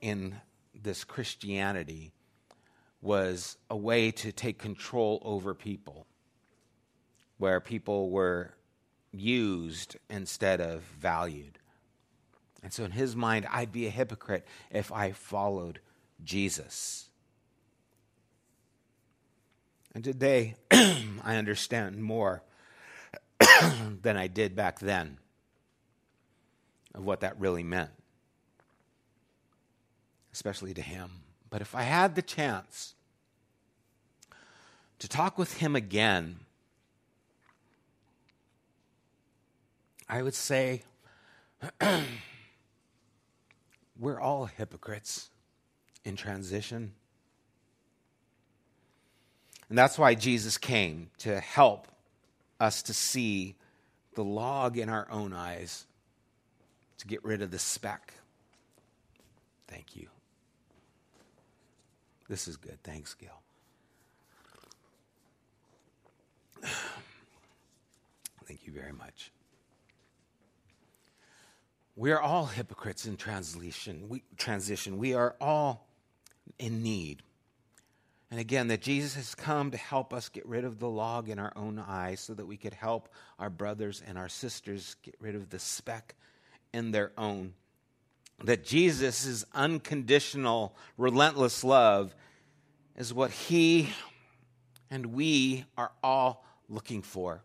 in 0.02 0.36
this 0.74 1.04
Christianity 1.04 2.12
was 3.02 3.58
a 3.70 3.78
way 3.78 4.12
to 4.12 4.32
take 4.32 4.58
control 4.58 5.22
over 5.24 5.54
people, 5.54 6.08
where 7.38 7.60
people 7.60 8.10
were 8.10 8.54
used 9.12 9.96
instead 10.10 10.60
of 10.60 10.82
valued. 11.00 11.60
And 12.64 12.74
so, 12.74 12.84
in 12.84 12.92
his 12.92 13.16
mind, 13.16 13.48
I'd 13.52 13.72
be 13.72 13.86
a 13.86 13.92
hypocrite 13.92 14.46
if 14.72 14.92
I 14.92 15.12
followed 15.12 15.80
Jesus. 16.24 17.07
And 19.94 20.04
today, 20.04 20.56
I 20.72 21.36
understand 21.36 22.02
more 22.02 22.44
than 24.02 24.18
I 24.18 24.28
did 24.28 24.56
back 24.56 24.80
then 24.80 25.18
of 26.94 27.04
what 27.06 27.22
that 27.22 27.40
really 27.40 27.64
meant, 27.64 27.92
especially 30.34 30.74
to 30.74 30.82
him. 30.82 31.12
But 31.50 31.62
if 31.62 31.76
I 31.76 31.84
had 31.84 32.16
the 32.16 32.22
chance 32.22 32.96
to 35.00 35.08
talk 35.08 35.38
with 35.38 35.58
him 35.58 35.76
again, 35.76 36.40
I 40.10 40.22
would 40.22 40.36
say 40.36 40.84
we're 44.00 44.20
all 44.20 44.46
hypocrites 44.46 45.30
in 46.04 46.16
transition. 46.16 46.94
And 49.70 49.78
that's 49.78 49.98
why 49.98 50.16
Jesus 50.16 50.58
came 50.58 51.10
to 51.20 51.40
help 51.40 51.88
us 52.60 52.82
to 52.84 52.94
see 52.94 53.56
the 54.16 54.24
log 54.24 54.78
in 54.78 54.90
our 54.90 55.08
own 55.12 55.34
eyes, 55.34 55.86
to 57.00 57.08
get 57.08 57.24
rid 57.24 57.42
of 57.42 57.52
the 57.52 57.60
speck. 57.60 58.14
Thank 59.68 59.96
you. 59.96 60.08
This 62.30 62.48
is 62.48 62.58
good. 62.58 62.82
Thanks, 62.84 63.14
Gil. 63.14 63.30
Thank 68.46 68.66
you 68.66 68.74
very 68.74 68.94
much. 68.94 69.32
We 71.96 72.12
are 72.12 72.22
all 72.22 72.46
hypocrites 72.46 73.06
in 73.06 73.18
translation. 73.18 74.08
We, 74.08 74.24
transition. 74.38 74.98
We 74.98 75.16
are 75.16 75.36
all 75.42 75.88
in 76.60 76.84
need. 76.84 77.24
And 78.30 78.40
again, 78.40 78.68
that 78.68 78.82
Jesus 78.82 79.16
has 79.16 79.36
come 79.36 79.72
to 79.72 79.78
help 79.78 80.14
us 80.14 80.28
get 80.28 80.46
rid 80.46 80.66
of 80.66 80.80
the 80.80 80.90
log 80.90 81.30
in 81.30 81.40
our 81.40 81.54
own 81.56 81.80
eyes 81.80 82.20
so 82.20 82.34
that 82.34 82.46
we 82.46 82.58
could 82.58 82.74
help 82.74 83.08
our 83.40 83.50
brothers 83.50 84.04
and 84.06 84.18
our 84.18 84.28
sisters 84.28 84.96
get 85.02 85.16
rid 85.20 85.36
of 85.36 85.50
the 85.50 85.60
speck 85.60 86.16
in 86.74 86.92
their 86.92 87.14
own 87.18 87.54
that 88.44 88.64
Jesus' 88.64 89.46
unconditional, 89.54 90.76
relentless 90.98 91.64
love 91.64 92.16
is 92.96 93.14
what 93.14 93.32
he 93.32 93.90
and 94.90 95.08
we 95.08 95.66
are 95.78 95.92
all 96.04 96.46
looking 96.70 97.02
for. 97.02 97.44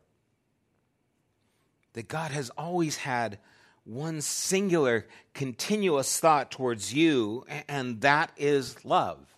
That 1.94 2.08
God 2.08 2.30
has 2.30 2.50
always 2.50 2.96
had 2.96 3.38
one 3.84 4.20
singular, 4.20 5.06
continuous 5.34 6.20
thought 6.20 6.50
towards 6.50 6.94
you, 6.94 7.44
and 7.68 8.00
that 8.02 8.30
is 8.36 8.84
love. 8.84 9.31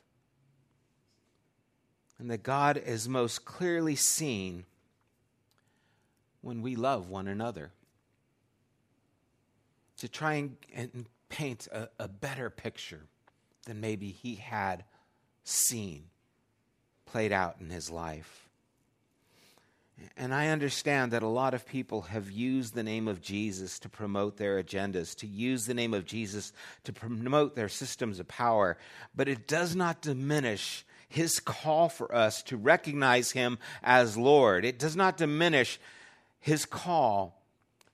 And 2.19 2.31
that 2.31 2.43
God 2.43 2.77
is 2.77 3.09
most 3.09 3.45
clearly 3.45 3.97
seen 3.97 4.65
when 6.43 6.63
we 6.63 6.77
love 6.77 7.09
one 7.09 7.27
another. 7.27 7.73
To 9.99 10.09
try 10.09 10.35
and, 10.35 10.57
and 10.75 11.07
paint 11.29 11.67
a, 11.73 11.89
a 11.99 12.09
better 12.09 12.51
picture 12.51 13.01
than 13.67 13.81
maybe 13.81 14.11
he 14.11 14.37
had 14.37 14.85
seen 15.45 16.05
played 17.07 17.33
out 17.33 17.57
in 17.61 17.71
his 17.71 17.91
life. 17.91 18.49
And 20.17 20.35
I 20.35 20.49
understand 20.49 21.13
that 21.13 21.23
a 21.23 21.29
lot 21.29 21.55
of 21.55 21.67
people 21.67 22.03
have 22.03 22.31
used 22.31 22.75
the 22.75 22.83
name 22.83 23.07
of 23.07 23.23
Jesus 23.23 23.79
to 23.81 23.89
promote 23.89 24.37
their 24.37 24.61
agendas, 24.63 25.15
to 25.17 25.27
use 25.27 25.67
the 25.67 25.75
name 25.75 25.95
of 25.95 26.05
Jesus 26.05 26.53
to 26.83 26.93
promote 26.93 27.55
their 27.55 27.69
systems 27.69 28.19
of 28.19 28.27
power, 28.27 28.77
but 29.15 29.29
it 29.29 29.47
does 29.47 29.77
not 29.77 30.03
diminish 30.03 30.85
his 31.15 31.39
call 31.39 31.89
for 31.89 32.13
us 32.13 32.43
to 32.43 32.57
recognize 32.57 33.31
him 33.31 33.59
as 33.83 34.17
Lord. 34.17 34.65
It 34.65 34.81
does 34.81 34.97
not 34.97 35.17
diminish 35.17 35.79
his 36.41 36.67
call 36.67 37.41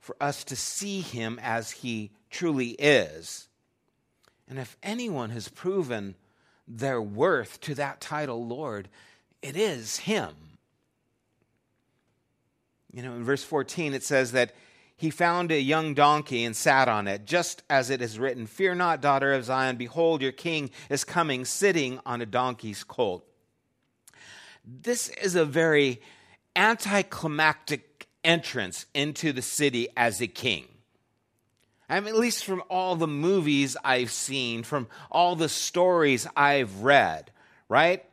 for 0.00 0.16
us 0.20 0.42
to 0.44 0.56
see 0.56 1.02
him 1.02 1.38
as 1.42 1.70
he 1.70 2.10
truly 2.30 2.70
is. 2.70 3.48
And 4.48 4.58
if 4.58 4.76
anyone 4.82 5.30
has 5.30 5.48
proven 5.48 6.14
their 6.66 7.00
worth 7.00 7.60
to 7.60 7.74
that 7.74 8.00
title, 8.00 8.46
Lord, 8.46 8.88
it 9.42 9.54
is 9.54 9.98
him. 9.98 10.34
You 12.92 13.02
know, 13.02 13.14
in 13.14 13.22
verse 13.22 13.44
14, 13.44 13.92
it 13.92 14.02
says 14.02 14.32
that 14.32 14.54
he 15.00 15.08
found 15.08 15.50
a 15.50 15.58
young 15.58 15.94
donkey 15.94 16.44
and 16.44 16.54
sat 16.54 16.86
on 16.86 17.08
it, 17.08 17.24
just 17.24 17.62
as 17.70 17.88
it 17.88 18.02
is 18.02 18.18
written 18.18 18.46
Fear 18.46 18.74
not, 18.74 19.00
daughter 19.00 19.32
of 19.32 19.46
Zion, 19.46 19.76
behold, 19.76 20.20
your 20.20 20.30
king 20.30 20.68
is 20.90 21.04
coming, 21.04 21.46
sitting 21.46 21.98
on 22.04 22.20
a 22.20 22.26
donkey's 22.26 22.84
colt. 22.84 23.24
This 24.62 25.08
is 25.08 25.36
a 25.36 25.46
very 25.46 26.02
anticlimactic 26.54 28.08
entrance 28.22 28.84
into 28.92 29.32
the 29.32 29.40
city 29.40 29.88
as 29.96 30.20
a 30.20 30.26
king. 30.26 30.68
I 31.88 31.98
mean, 32.00 32.12
at 32.12 32.20
least 32.20 32.44
from 32.44 32.62
all 32.68 32.94
the 32.94 33.08
movies 33.08 33.78
I've 33.82 34.10
seen, 34.10 34.64
from 34.64 34.86
all 35.10 35.34
the 35.34 35.48
stories 35.48 36.26
I've 36.36 36.82
read, 36.82 37.30
right? 37.70 38.04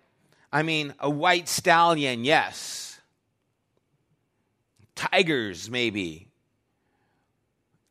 I 0.54 0.64
mean, 0.64 0.94
a 1.00 1.10
white 1.10 1.50
stallion, 1.50 2.24
yes. 2.24 3.02
Tigers, 4.96 5.70
maybe. 5.70 6.28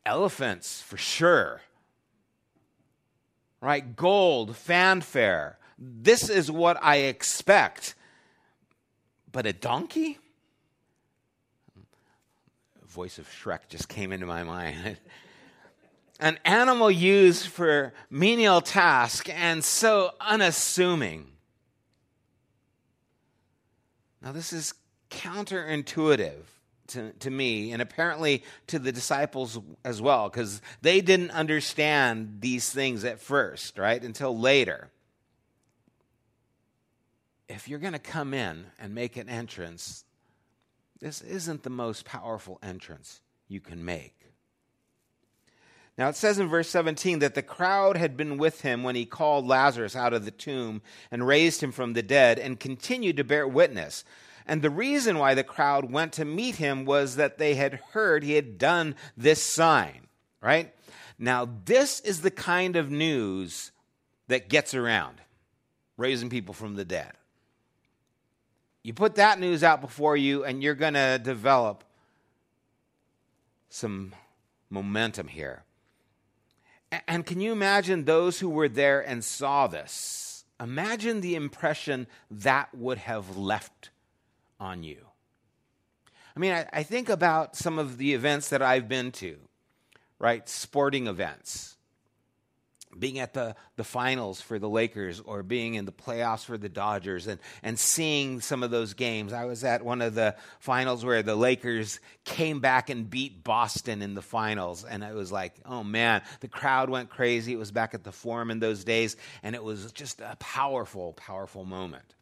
Elephants, 0.07 0.81
for 0.81 0.97
sure. 0.97 1.61
Right? 3.61 3.95
Gold, 3.95 4.55
fanfare. 4.55 5.59
This 5.77 6.29
is 6.29 6.49
what 6.49 6.81
I 6.81 6.97
expect. 6.97 7.93
But 9.31 9.45
a 9.45 9.53
donkey? 9.53 10.17
voice 12.97 13.19
of 13.19 13.29
Shrek 13.29 13.67
just 13.69 13.89
came 13.89 14.11
into 14.11 14.25
my 14.25 14.41
mind. 14.41 14.97
an 16.19 16.39
animal 16.43 16.89
used 16.89 17.45
for 17.45 17.93
menial 18.09 18.59
task 18.59 19.29
and 19.29 19.63
so 19.63 20.15
unassuming. 20.19 21.27
Now, 24.19 24.31
this 24.31 24.51
is 24.51 24.73
counterintuitive 25.11 26.41
to, 26.89 27.11
to 27.13 27.29
me 27.29 27.71
and 27.71 27.81
apparently 27.81 28.43
to 28.67 28.79
the 28.79 28.91
disciples 28.91 29.59
as 29.83 30.01
well, 30.01 30.29
because 30.29 30.61
they 30.81 31.01
didn't 31.01 31.31
understand 31.31 32.37
these 32.39 32.69
things 32.69 33.03
at 33.03 33.19
first, 33.19 33.77
right? 33.77 34.01
Until 34.01 34.37
later. 34.37 34.89
If 37.49 37.67
you're 37.67 37.79
going 37.79 37.93
to 37.93 37.99
come 37.99 38.33
in 38.33 38.65
and 38.79 38.93
make 38.93 39.15
an 39.15 39.29
entrance, 39.29 40.03
this 40.99 41.21
isn't 41.21 41.63
the 41.63 41.69
most 41.69 42.05
powerful 42.05 42.59
entrance 42.61 43.21
you 43.47 43.61
can 43.61 43.85
make. 43.85 44.17
Now 45.97 46.09
it 46.09 46.15
says 46.15 46.37
in 46.37 46.47
verse 46.47 46.69
17 46.69 47.19
that 47.19 47.33
the 47.33 47.41
crowd 47.41 47.97
had 47.97 48.15
been 48.15 48.37
with 48.37 48.61
him 48.61 48.83
when 48.83 48.95
he 48.95 49.05
called 49.05 49.47
Lazarus 49.47 49.95
out 49.95 50.13
of 50.13 50.25
the 50.25 50.31
tomb 50.31 50.81
and 51.09 51.25
raised 51.25 51.61
him 51.61 51.71
from 51.71 51.93
the 51.93 52.03
dead 52.03 52.37
and 52.37 52.59
continued 52.59 53.17
to 53.17 53.23
bear 53.23 53.47
witness. 53.47 54.03
And 54.47 54.61
the 54.61 54.69
reason 54.69 55.19
why 55.19 55.33
the 55.33 55.43
crowd 55.43 55.91
went 55.91 56.13
to 56.13 56.25
meet 56.25 56.55
him 56.55 56.85
was 56.85 57.17
that 57.17 57.37
they 57.37 57.55
had 57.55 57.81
heard 57.91 58.23
he 58.23 58.33
had 58.33 58.57
done 58.57 58.95
this 59.17 59.43
sign, 59.43 60.07
right? 60.41 60.73
Now, 61.19 61.49
this 61.65 61.99
is 61.99 62.21
the 62.21 62.31
kind 62.31 62.77
of 62.77 62.89
news 62.89 63.71
that 64.29 64.47
gets 64.47 64.73
around 64.73 65.21
raising 65.97 66.29
people 66.29 66.53
from 66.53 66.75
the 66.75 66.85
dead. 66.85 67.11
You 68.83 68.93
put 68.93 69.15
that 69.15 69.39
news 69.39 69.63
out 69.63 69.81
before 69.81 70.15
you, 70.15 70.45
and 70.45 70.63
you're 70.63 70.75
going 70.75 70.93
to 70.93 71.19
develop 71.21 71.83
some 73.69 74.13
momentum 74.69 75.27
here. 75.27 75.63
And 77.05 77.25
can 77.25 77.41
you 77.41 77.51
imagine 77.51 78.05
those 78.05 78.39
who 78.39 78.49
were 78.49 78.69
there 78.69 79.01
and 79.01 79.25
saw 79.25 79.67
this? 79.67 80.45
Imagine 80.57 81.19
the 81.19 81.35
impression 81.35 82.07
that 82.31 82.73
would 82.73 82.99
have 82.99 83.35
left 83.35 83.89
on 84.59 84.83
you. 84.83 85.05
I 86.35 86.39
mean, 86.39 86.51
I, 86.51 86.67
I, 86.71 86.83
think 86.83 87.09
about 87.09 87.55
some 87.55 87.79
of 87.79 87.97
the 87.97 88.13
events 88.13 88.49
that 88.49 88.61
I've 88.61 88.87
been 88.87 89.11
to, 89.13 89.37
right? 90.19 90.47
Sporting 90.47 91.07
events 91.07 91.77
being 92.97 93.19
at 93.19 93.33
the, 93.33 93.55
the 93.75 93.83
finals 93.83 94.41
for 94.41 94.59
the 94.59 94.69
Lakers 94.69 95.19
or 95.19 95.43
being 95.43 95.75
in 95.75 95.85
the 95.85 95.91
playoffs 95.91 96.45
for 96.45 96.57
the 96.57 96.69
Dodgers 96.69 97.27
and, 97.27 97.39
and 97.61 97.77
seeing 97.77 98.41
some 98.41 98.63
of 98.63 98.71
those 98.71 98.93
games. 98.93 99.33
I 99.33 99.45
was 99.45 99.63
at 99.63 99.83
one 99.83 100.01
of 100.01 100.15
the 100.15 100.35
finals 100.59 101.03
where 101.05 101.21
the 101.23 101.35
Lakers 101.35 101.99
came 102.23 102.59
back 102.59 102.89
and 102.89 103.09
beat 103.09 103.43
Boston 103.43 104.01
in 104.01 104.13
the 104.13 104.21
finals. 104.21 104.83
And 104.83 105.03
it 105.03 105.13
was 105.13 105.31
like, 105.31 105.53
oh 105.65 105.83
man, 105.83 106.21
the 106.39 106.47
crowd 106.47 106.89
went 106.89 107.09
crazy. 107.09 107.53
It 107.53 107.59
was 107.59 107.71
back 107.71 107.93
at 107.93 108.03
the 108.03 108.11
Forum 108.11 108.51
in 108.51 108.59
those 108.59 108.83
days. 108.83 109.15
And 109.43 109.55
it 109.55 109.63
was 109.63 109.91
just 109.91 110.21
a 110.21 110.35
powerful, 110.39 111.13
powerful 111.13 111.65
moment. 111.65 112.15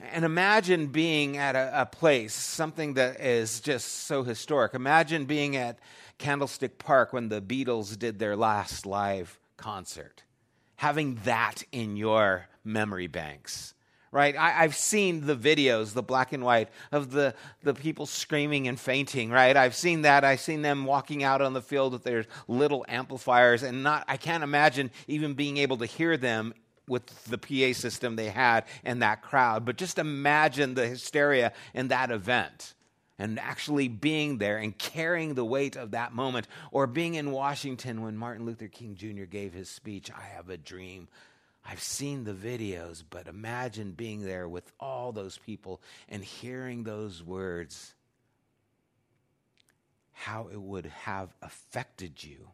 And 0.00 0.24
imagine 0.24 0.86
being 0.86 1.36
at 1.36 1.54
a, 1.54 1.82
a 1.82 1.86
place, 1.86 2.34
something 2.34 2.94
that 2.94 3.20
is 3.20 3.60
just 3.60 4.06
so 4.06 4.22
historic. 4.22 4.74
Imagine 4.74 5.26
being 5.26 5.56
at 5.56 5.78
Candlestick 6.18 6.78
Park 6.78 7.12
when 7.12 7.28
the 7.28 7.40
Beatles 7.42 7.98
did 7.98 8.18
their 8.18 8.36
last 8.36 8.86
live 8.86 9.38
concert. 9.56 10.22
Having 10.76 11.20
that 11.24 11.62
in 11.72 11.96
your 11.96 12.48
memory 12.64 13.06
banks, 13.06 13.74
right? 14.10 14.36
I, 14.36 14.50
have 14.50 14.76
seen 14.76 15.26
the 15.26 15.36
videos, 15.36 15.94
the 15.94 16.02
black 16.02 16.32
and 16.32 16.44
white, 16.44 16.68
of 16.92 17.10
the, 17.10 17.34
the 17.62 17.74
people 17.74 18.06
screaming 18.06 18.68
and 18.68 18.78
fainting, 18.78 19.30
right? 19.30 19.56
I've 19.56 19.74
seen 19.74 20.02
that. 20.02 20.24
I've 20.24 20.40
seen 20.40 20.62
them 20.62 20.84
walking 20.84 21.24
out 21.24 21.40
on 21.40 21.54
the 21.54 21.62
field 21.62 21.92
with 21.92 22.04
their 22.04 22.26
little 22.46 22.84
amplifiers, 22.88 23.62
and 23.62 23.82
not, 23.82 24.04
I 24.08 24.16
can't 24.16 24.44
imagine 24.44 24.90
even 25.08 25.34
being 25.34 25.56
able 25.56 25.78
to 25.78 25.86
hear 25.86 26.16
them 26.16 26.54
with 26.92 27.24
the 27.24 27.38
PA 27.38 27.76
system 27.76 28.14
they 28.14 28.28
had 28.28 28.64
and 28.84 29.02
that 29.02 29.22
crowd. 29.22 29.64
But 29.64 29.76
just 29.76 29.98
imagine 29.98 30.74
the 30.74 30.86
hysteria 30.86 31.52
in 31.74 31.88
that 31.88 32.12
event 32.12 32.74
and 33.18 33.38
actually 33.38 33.88
being 33.88 34.38
there 34.38 34.58
and 34.58 34.76
carrying 34.76 35.34
the 35.34 35.44
weight 35.44 35.76
of 35.76 35.92
that 35.92 36.12
moment, 36.12 36.48
or 36.70 36.86
being 36.86 37.14
in 37.14 37.30
Washington 37.30 38.02
when 38.02 38.16
Martin 38.16 38.44
Luther 38.44 38.68
King 38.68 38.96
Jr. 38.96 39.24
gave 39.24 39.52
his 39.52 39.68
speech, 39.68 40.10
I 40.10 40.22
have 40.34 40.48
a 40.50 40.56
dream. 40.56 41.08
I've 41.64 41.82
seen 41.82 42.24
the 42.24 42.32
videos, 42.32 43.04
but 43.08 43.28
imagine 43.28 43.92
being 43.92 44.22
there 44.22 44.48
with 44.48 44.72
all 44.80 45.12
those 45.12 45.38
people 45.38 45.80
and 46.08 46.24
hearing 46.24 46.82
those 46.82 47.22
words, 47.22 47.94
how 50.12 50.48
it 50.52 50.60
would 50.60 50.86
have 50.86 51.32
affected 51.42 52.24
you. 52.24 52.48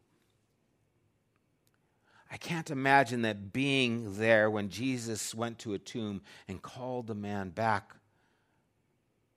I 2.31 2.37
can't 2.37 2.71
imagine 2.71 3.23
that 3.23 3.53
being 3.53 4.19
there 4.19 4.51
when 4.51 4.69
Jesus 4.69 5.35
went 5.35 5.59
to 5.61 5.75
a 5.75 5.79
tomb 5.79 6.21
and 6.47 6.61
called 6.61 7.07
the 7.07 7.15
man 7.15 7.51
back 7.51 7.95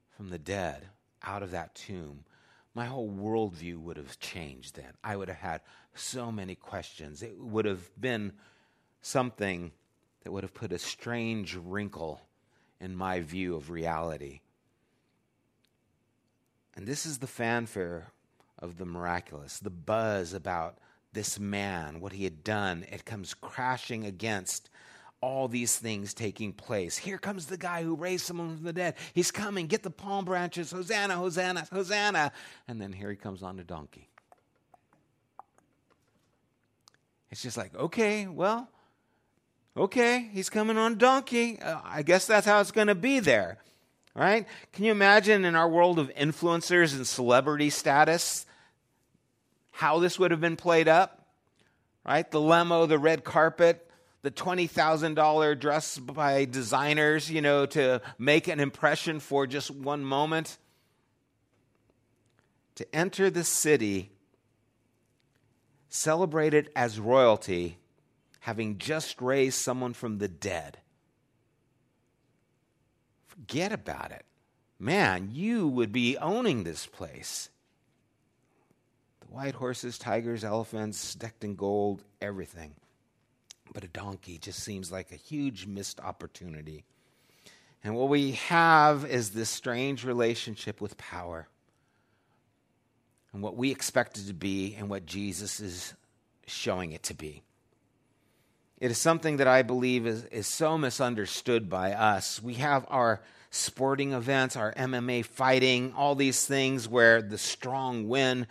from 0.10 0.30
the 0.30 0.40
dead 0.40 0.88
out 1.24 1.42
of 1.42 1.52
that 1.52 1.74
tomb, 1.74 2.26
my 2.74 2.86
whole 2.86 3.10
worldview 3.10 3.78
would 3.78 3.98
have 3.98 4.20
changed 4.20 4.76
then. 4.76 4.94
I 5.04 5.16
would 5.16 5.30
have 5.30 5.38
had 5.38 5.62
so 5.94 6.32
many 6.32 6.56
questions. 6.56 7.22
It 7.22 7.38
would 7.38 7.66
have 7.66 7.90
been 8.00 8.34
something 9.02 9.72
that 10.24 10.32
would 10.32 10.44
have 10.44 10.54
put 10.54 10.72
a 10.72 10.80
strange 10.80 11.56
wrinkle 11.56 12.22
in 12.80 12.96
my 12.96 13.22
view 13.22 13.56
of 13.56 13.70
reality. 13.70 14.42
And 16.76 16.88
this 16.88 17.06
is 17.06 17.18
the 17.18 17.28
fanfare 17.28 18.12
of 18.60 18.78
the 18.78 18.86
miraculous, 18.86 19.60
the 19.60 19.70
buzz 19.70 20.34
about 20.34 20.78
this 21.14 21.40
man, 21.40 22.00
what 22.00 22.14
he 22.14 22.24
had 22.24 22.44
done. 22.44 22.86
It 22.92 23.06
comes 23.06 23.34
crashing 23.34 24.06
against 24.06 24.70
all 25.22 25.48
these 25.48 25.76
things 25.76 26.14
taking 26.14 26.52
place. 26.52 26.98
Here 26.98 27.18
comes 27.18 27.46
the 27.46 27.58
guy 27.58 27.84
who 27.84 27.96
raised 27.96 28.26
someone 28.26 28.56
from 28.56 28.66
the 28.66 28.74
dead. 28.74 28.96
He's 29.14 29.30
coming. 29.30 29.68
Get 29.68 29.84
the 29.84 29.92
palm 29.92 30.26
branches. 30.26 30.72
Hosanna, 30.72 31.16
Hosanna, 31.16 31.68
Hosanna. 31.72 32.32
And 32.68 32.82
then 32.82 32.92
here 32.92 33.10
he 33.10 33.16
comes 33.16 33.44
on 33.44 33.60
a 33.60 33.64
donkey. 33.64 34.10
It's 37.30 37.42
just 37.42 37.56
like, 37.56 37.76
okay, 37.76 38.28
well, 38.28 38.68
okay, 39.78 40.30
he's 40.34 40.50
coming 40.50 40.78
on 40.78 40.94
a 40.94 40.96
donkey. 40.96 41.60
Uh, 41.62 41.80
I 41.84 42.02
guess 42.02 42.26
that's 42.26 42.46
how 42.46 42.60
it's 42.60 42.72
going 42.72 42.88
to 42.88 42.96
be 42.96 43.20
there. 43.20 43.60
Right? 44.14 44.46
Can 44.74 44.84
you 44.84 44.92
imagine 44.92 45.46
in 45.46 45.56
our 45.56 45.70
world 45.70 45.98
of 45.98 46.14
influencers 46.16 46.94
and 46.94 47.08
celebrity 47.08 47.70
status 47.70 48.46
how 49.82 49.98
this 49.98 50.20
would 50.20 50.30
have 50.30 50.40
been 50.40 50.58
played 50.58 50.88
up? 50.88 51.26
Right? 52.06 52.30
The 52.30 52.40
limo, 52.40 52.86
the 52.86 53.00
red 53.00 53.24
carpet, 53.24 53.90
the 54.22 54.30
$20,000 54.30 55.60
dress 55.60 55.98
by 55.98 56.46
designers, 56.46 57.32
you 57.32 57.42
know, 57.42 57.66
to 57.66 58.00
make 58.20 58.48
an 58.48 58.60
impression 58.60 59.20
for 59.20 59.48
just 59.48 59.72
one 59.72 60.06
moment. 60.06 60.60
To 62.76 62.96
enter 62.96 63.32
the 63.32 63.44
city, 63.44 64.12
celebrated 65.90 66.70
as 66.76 67.00
royalty, 67.00 67.80
having 68.42 68.78
just 68.78 69.20
raised 69.20 69.58
someone 69.58 69.94
from 69.94 70.20
the 70.20 70.28
dead. 70.28 70.78
Forget 73.26 73.72
about 73.72 74.12
it. 74.12 74.26
Man, 74.78 75.30
you 75.32 75.68
would 75.68 75.92
be 75.92 76.20
owning 76.20 76.66
this 76.66 76.86
place. 76.86 77.50
White 79.32 79.56
horses, 79.56 79.98
tigers, 79.98 80.44
elephants, 80.44 81.16
decked 81.16 81.46
in 81.46 81.56
gold, 81.56 82.04
everything. 82.22 82.76
But 83.74 83.86
a 83.86 83.88
donkey 83.88 84.38
just 84.38 84.60
seems 84.60 84.92
like 84.92 85.14
a 85.14 85.16
huge 85.16 85.66
missed 85.66 86.02
opportunity. 86.02 86.84
And 87.82 87.96
what 87.96 88.10
we 88.10 88.34
have 88.34 89.06
is 89.06 89.30
this 89.30 89.50
strange 89.50 90.04
relationship 90.04 90.82
with 90.82 90.98
power 90.98 91.48
and 93.32 93.42
what 93.42 93.56
we 93.56 93.72
expect 93.72 94.18
it 94.18 94.28
to 94.28 94.34
be 94.34 94.76
and 94.78 94.90
what 94.90 95.06
Jesus 95.06 95.62
is 95.62 95.94
showing 96.46 96.92
it 96.92 97.04
to 97.04 97.14
be. 97.14 97.42
It 98.82 98.92
is 98.92 98.98
something 98.98 99.38
that 99.38 99.48
I 99.48 99.62
believe 99.62 100.06
is, 100.08 100.26
is 100.26 100.46
so 100.46 100.78
misunderstood 100.78 101.70
by 101.70 101.94
us. 101.94 102.44
We 102.44 102.56
have 102.56 102.86
our 102.90 103.22
sporting 103.50 104.12
events, 104.12 104.58
our 104.58 104.74
MMA 104.74 105.24
fighting, 105.24 105.94
all 105.96 106.16
these 106.16 106.46
things 106.46 106.90
where 106.90 107.22
the 107.22 107.38
strong 107.38 108.10
win 108.10 108.46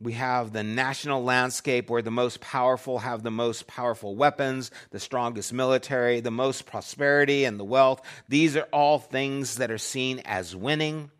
we 0.00 0.14
have 0.14 0.52
the 0.52 0.62
national 0.62 1.22
landscape 1.22 1.90
where 1.90 2.00
the 2.00 2.10
most 2.10 2.40
powerful 2.40 3.00
have 3.00 3.22
the 3.22 3.30
most 3.30 3.66
powerful 3.66 4.16
weapons, 4.16 4.70
the 4.90 5.00
strongest 5.00 5.52
military, 5.52 6.20
the 6.20 6.30
most 6.30 6.64
prosperity, 6.64 7.44
and 7.44 7.60
the 7.60 7.64
wealth. 7.64 8.00
These 8.28 8.56
are 8.56 8.66
all 8.72 8.98
things 8.98 9.56
that 9.56 9.70
are 9.70 9.78
seen 9.78 10.20
as 10.24 10.56
winning. 10.56 11.10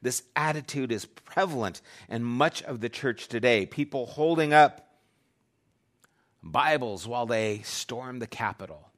This 0.00 0.22
attitude 0.34 0.90
is 0.90 1.04
prevalent 1.04 1.82
in 2.08 2.24
much 2.24 2.62
of 2.62 2.80
the 2.80 2.88
church 2.88 3.28
today. 3.28 3.66
People 3.66 4.06
holding 4.06 4.54
up 4.54 4.88
Bibles 6.42 7.06
while 7.06 7.26
they 7.26 7.60
storm 7.62 8.18
the 8.18 8.26
Capitol 8.26 8.88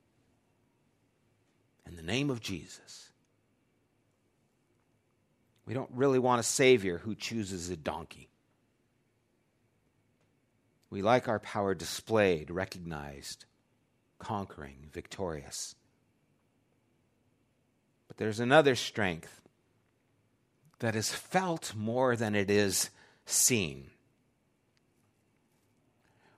in 1.85 1.97
the 1.97 2.03
name 2.03 2.31
of 2.31 2.41
Jesus. 2.41 3.11
We 5.67 5.75
don't 5.75 5.91
really 5.93 6.21
want 6.21 6.39
a 6.39 6.45
Savior 6.45 6.99
who 6.99 7.17
chooses 7.17 7.71
a 7.71 7.77
donkey. 7.77 8.29
We 10.93 11.01
like 11.01 11.27
our 11.27 11.39
power 11.39 11.75
displayed, 11.75 12.51
recognized, 12.51 13.47
conquering, 14.19 14.91
victorious. 14.93 15.75
But 18.09 18.19
there's 18.19 18.41
another 18.41 18.77
strength 18.77 19.41
that 20.81 20.95
is 20.95 21.11
felt 21.11 21.75
more 21.75 22.15
than 22.15 22.35
it 22.35 22.51
is 22.51 22.91
seen. 23.25 23.87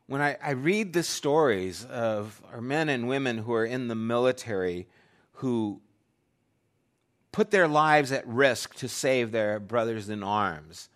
When 0.06 0.20
I, 0.20 0.36
I 0.40 0.52
read 0.52 0.92
the 0.92 1.02
stories 1.02 1.84
of 1.86 2.40
our 2.52 2.60
men 2.60 2.88
and 2.88 3.08
women 3.08 3.38
who 3.38 3.54
are 3.54 3.66
in 3.66 3.88
the 3.88 3.96
military 3.96 4.86
who 5.32 5.80
put 7.32 7.50
their 7.50 7.66
lives 7.66 8.12
at 8.12 8.24
risk 8.24 8.76
to 8.76 8.88
save 8.88 9.32
their 9.32 9.58
brothers 9.58 10.08
in 10.08 10.22
arms, 10.22 10.90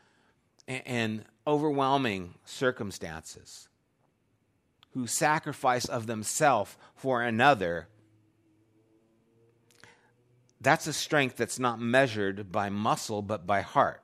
and, 0.68 0.82
and 0.86 1.24
overwhelming 1.48 2.34
circumstances, 2.44 3.68
who 4.92 5.06
sacrifice 5.06 5.86
of 5.86 6.06
themselves 6.06 6.76
for 6.94 7.22
another, 7.22 7.88
that's 10.60 10.86
a 10.86 10.92
strength 10.92 11.36
that's 11.36 11.58
not 11.58 11.80
measured 11.80 12.52
by 12.52 12.68
muscle 12.68 13.22
but 13.22 13.46
by 13.46 13.62
heart. 13.62 14.02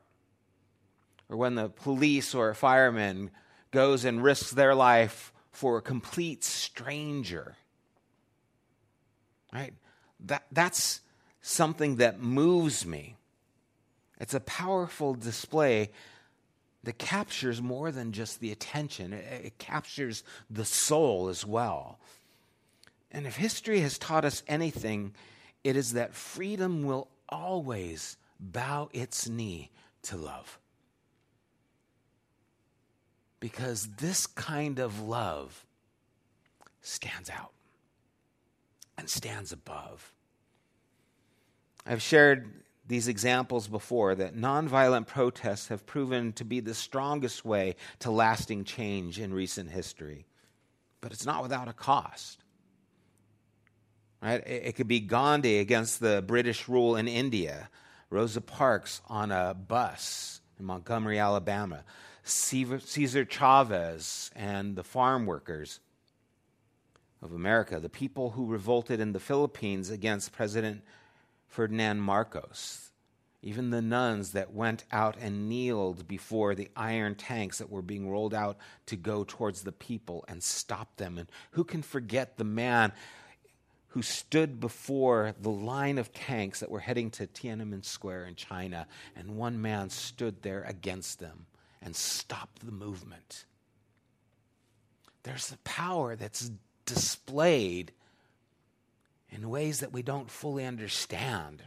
Or 1.28 1.36
when 1.36 1.54
the 1.54 1.68
police 1.68 2.34
or 2.34 2.48
a 2.48 2.54
fireman 2.54 3.30
goes 3.70 4.06
and 4.06 4.22
risks 4.22 4.50
their 4.50 4.74
life 4.74 5.32
for 5.52 5.76
a 5.76 5.82
complete 5.82 6.44
stranger. 6.44 7.56
Right? 9.52 9.74
That, 10.20 10.44
that's 10.50 11.00
something 11.42 11.96
that 11.96 12.20
moves 12.20 12.86
me. 12.86 13.16
It's 14.18 14.34
a 14.34 14.40
powerful 14.40 15.14
display 15.14 15.90
that 16.84 16.98
captures 16.98 17.60
more 17.60 17.90
than 17.90 18.12
just 18.12 18.40
the 18.40 18.52
attention, 18.52 19.12
it, 19.12 19.46
it 19.46 19.58
captures 19.58 20.22
the 20.48 20.64
soul 20.64 21.28
as 21.28 21.44
well. 21.44 21.98
And 23.10 23.26
if 23.26 23.36
history 23.36 23.80
has 23.80 23.98
taught 23.98 24.24
us 24.24 24.42
anything, 24.46 25.14
it 25.62 25.76
is 25.76 25.92
that 25.92 26.14
freedom 26.14 26.84
will 26.84 27.08
always 27.28 28.16
bow 28.38 28.90
its 28.92 29.28
knee 29.28 29.70
to 30.02 30.16
love. 30.16 30.58
Because 33.40 33.88
this 33.98 34.26
kind 34.26 34.78
of 34.78 35.00
love 35.00 35.66
stands 36.80 37.30
out 37.30 37.52
and 38.98 39.08
stands 39.08 39.52
above. 39.52 40.12
I've 41.86 42.02
shared 42.02 42.63
these 42.86 43.08
examples 43.08 43.66
before 43.66 44.14
that 44.14 44.36
nonviolent 44.36 45.06
protests 45.06 45.68
have 45.68 45.86
proven 45.86 46.32
to 46.34 46.44
be 46.44 46.60
the 46.60 46.74
strongest 46.74 47.44
way 47.44 47.76
to 48.00 48.10
lasting 48.10 48.64
change 48.64 49.18
in 49.18 49.32
recent 49.32 49.70
history. 49.70 50.26
But 51.00 51.12
it's 51.12 51.24
not 51.24 51.42
without 51.42 51.68
a 51.68 51.72
cost. 51.72 52.40
Right? 54.22 54.46
It, 54.46 54.76
could 54.76 54.88
be 54.88 55.00
Gandhi 55.00 55.58
against 55.58 56.00
the 56.00 56.22
British 56.26 56.68
rule 56.68 56.96
in 56.96 57.08
India, 57.08 57.68
Rosa 58.10 58.40
Parks 58.40 59.02
on 59.06 59.30
a 59.30 59.54
bus 59.54 60.40
in 60.58 60.64
Montgomery, 60.64 61.18
Alabama, 61.18 61.84
Cesar 62.22 63.24
Chavez 63.24 64.30
and 64.34 64.76
the 64.76 64.84
farm 64.84 65.26
workers 65.26 65.80
of 67.20 67.32
America, 67.32 67.80
the 67.80 67.88
people 67.88 68.30
who 68.30 68.46
revolted 68.46 69.00
in 69.00 69.12
the 69.12 69.20
Philippines 69.20 69.90
against 69.90 70.32
President 70.32 70.82
Ferdinand 71.54 72.00
Marcos, 72.00 72.90
even 73.40 73.70
the 73.70 73.80
nuns 73.80 74.32
that 74.32 74.52
went 74.52 74.82
out 74.90 75.16
and 75.20 75.48
kneeled 75.48 76.08
before 76.08 76.56
the 76.56 76.68
iron 76.74 77.14
tanks 77.14 77.58
that 77.58 77.70
were 77.70 77.80
being 77.80 78.10
rolled 78.10 78.34
out 78.34 78.56
to 78.86 78.96
go 78.96 79.22
towards 79.22 79.62
the 79.62 79.70
people 79.70 80.24
and 80.26 80.42
stop 80.42 80.96
them. 80.96 81.16
And 81.16 81.28
who 81.52 81.62
can 81.62 81.82
forget 81.82 82.38
the 82.38 82.44
man 82.44 82.92
who 83.90 84.02
stood 84.02 84.58
before 84.58 85.36
the 85.40 85.48
line 85.48 85.98
of 85.98 86.12
tanks 86.12 86.58
that 86.58 86.72
were 86.72 86.80
heading 86.80 87.12
to 87.12 87.28
Tiananmen 87.28 87.84
Square 87.84 88.26
in 88.26 88.34
China, 88.34 88.88
and 89.14 89.36
one 89.36 89.62
man 89.62 89.90
stood 89.90 90.42
there 90.42 90.64
against 90.64 91.20
them 91.20 91.46
and 91.80 91.94
stopped 91.94 92.66
the 92.66 92.72
movement? 92.72 93.44
There's 95.22 95.52
a 95.52 95.58
power 95.58 96.16
that's 96.16 96.50
displayed 96.84 97.92
in 99.34 99.50
ways 99.50 99.80
that 99.80 99.92
we 99.92 100.02
don't 100.02 100.30
fully 100.30 100.64
understand. 100.64 101.64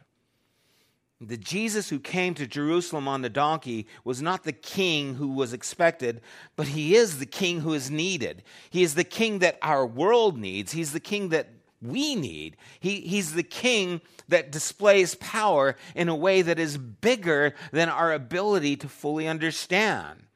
The 1.20 1.38
Jesus 1.38 1.90
who 1.90 2.00
came 2.00 2.34
to 2.36 2.48
Jerusalem 2.48 3.08
on 3.08 3.24
the 3.24 3.30
donkey 3.30 3.88
was 4.04 4.22
not 4.22 4.44
the 4.44 4.54
king 4.54 5.16
who 5.16 5.30
was 5.30 5.52
expected, 5.52 6.22
but 6.56 6.70
he 6.70 6.96
is 6.96 7.20
the 7.20 7.26
king 7.26 7.62
who 7.62 7.74
is 7.74 7.92
needed. 7.92 8.44
He 8.70 8.84
is 8.84 8.96
the 8.96 9.04
king 9.04 9.40
that 9.40 9.58
our 9.62 9.86
world 9.86 10.38
needs. 10.38 10.72
He's 10.72 10.94
the 10.94 11.00
king 11.00 11.30
that 11.30 11.50
we 11.82 12.16
need. 12.16 12.56
He, 12.80 13.02
he's 13.02 13.34
the 13.34 13.44
king 13.44 14.00
that 14.30 14.52
displays 14.52 15.16
power 15.16 15.76
in 15.96 16.08
a 16.08 16.16
way 16.16 16.44
that 16.44 16.60
is 16.60 16.78
bigger 16.78 17.54
than 17.72 17.90
our 17.90 18.14
ability 18.14 18.78
to 18.78 18.88
fully 18.88 19.28
understand 19.28 20.27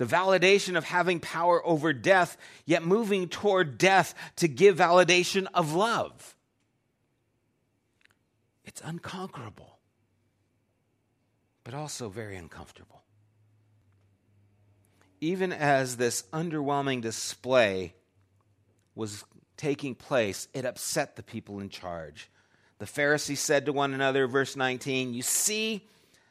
the 0.00 0.06
validation 0.06 0.78
of 0.78 0.84
having 0.84 1.20
power 1.20 1.60
over 1.66 1.92
death, 1.92 2.38
yet 2.64 2.82
moving 2.82 3.28
toward 3.28 3.76
death 3.76 4.14
to 4.36 4.48
give 4.48 4.78
validation 4.78 5.46
of 5.52 5.74
love. 5.74 6.34
It's 8.64 8.80
unconquerable, 8.82 9.78
but 11.64 11.74
also 11.74 12.08
very 12.08 12.38
uncomfortable. 12.38 13.02
Even 15.20 15.52
as 15.52 15.98
this 15.98 16.24
underwhelming 16.32 17.02
display 17.02 17.92
was 18.94 19.22
taking 19.58 19.94
place, 19.94 20.48
it 20.54 20.64
upset 20.64 21.16
the 21.16 21.22
people 21.22 21.60
in 21.60 21.68
charge. 21.68 22.30
The 22.78 22.86
Pharisees 22.86 23.40
said 23.40 23.66
to 23.66 23.74
one 23.74 23.92
another, 23.92 24.26
verse 24.26 24.56
19, 24.56 25.12
You 25.12 25.20
see, 25.20 25.86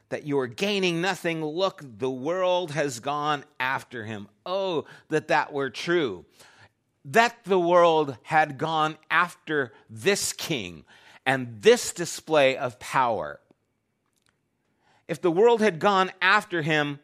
that 0.10 0.26
you 0.26 0.40
are 0.40 0.48
gaining 0.48 1.02
nothing. 1.02 1.44
Look, 1.44 1.82
the 1.84 2.10
world 2.10 2.72
has 2.72 3.00
gone 3.00 3.44
after 3.60 4.06
him. 4.06 4.28
Oh, 4.46 4.86
that 5.10 5.30
that 5.30 5.54
were 5.54 5.70
true. 5.70 6.26
That 7.06 7.38
the 7.46 7.60
world 7.60 8.18
had 8.24 8.58
gone 8.58 8.98
after 9.10 9.72
this 9.90 10.34
king 10.34 10.84
and 11.26 11.62
this 11.62 11.94
display 11.94 12.58
of 12.58 12.80
power. 12.80 13.40
If 15.08 15.22
the 15.22 15.32
world 15.32 15.62
had 15.62 15.80
gone 15.80 16.12
after 16.22 16.62
him, 16.62 17.00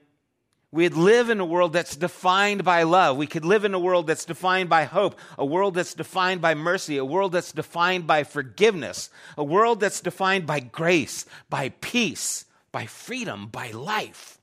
we'd 0.72 0.94
live 0.94 1.30
in 1.30 1.40
a 1.40 1.46
world 1.46 1.74
that's 1.74 1.96
defined 1.96 2.64
by 2.64 2.84
love. 2.84 3.18
We 3.18 3.28
could 3.28 3.46
live 3.46 3.66
in 3.66 3.74
a 3.74 3.80
world 3.80 4.08
that's 4.08 4.26
defined 4.26 4.70
by 4.70 4.84
hope, 4.84 5.18
a 5.38 5.46
world 5.46 5.76
that's 5.76 5.94
defined 5.94 6.42
by 6.42 6.54
mercy, 6.54 6.98
a 6.98 7.06
world 7.06 7.32
that's 7.32 7.52
defined 7.52 8.06
by 8.06 8.24
forgiveness, 8.24 9.10
a 9.38 9.44
world 9.44 9.80
that's 9.80 10.02
defined 10.02 10.46
by 10.46 10.60
grace, 10.60 11.26
by 11.50 11.70
peace, 11.82 12.46
by 12.76 12.88
freedom, 12.88 13.48
by 13.48 13.72
life. 13.72 14.38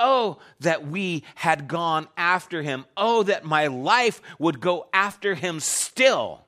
Oh, 0.00 0.38
that 0.60 0.88
we 0.88 1.24
had 1.34 1.68
gone 1.68 2.08
after 2.16 2.62
him. 2.62 2.86
Oh, 2.96 3.22
that 3.24 3.44
my 3.44 3.66
life 3.66 4.22
would 4.38 4.60
go 4.60 4.88
after 4.94 5.34
him 5.34 5.60
still 5.60 6.46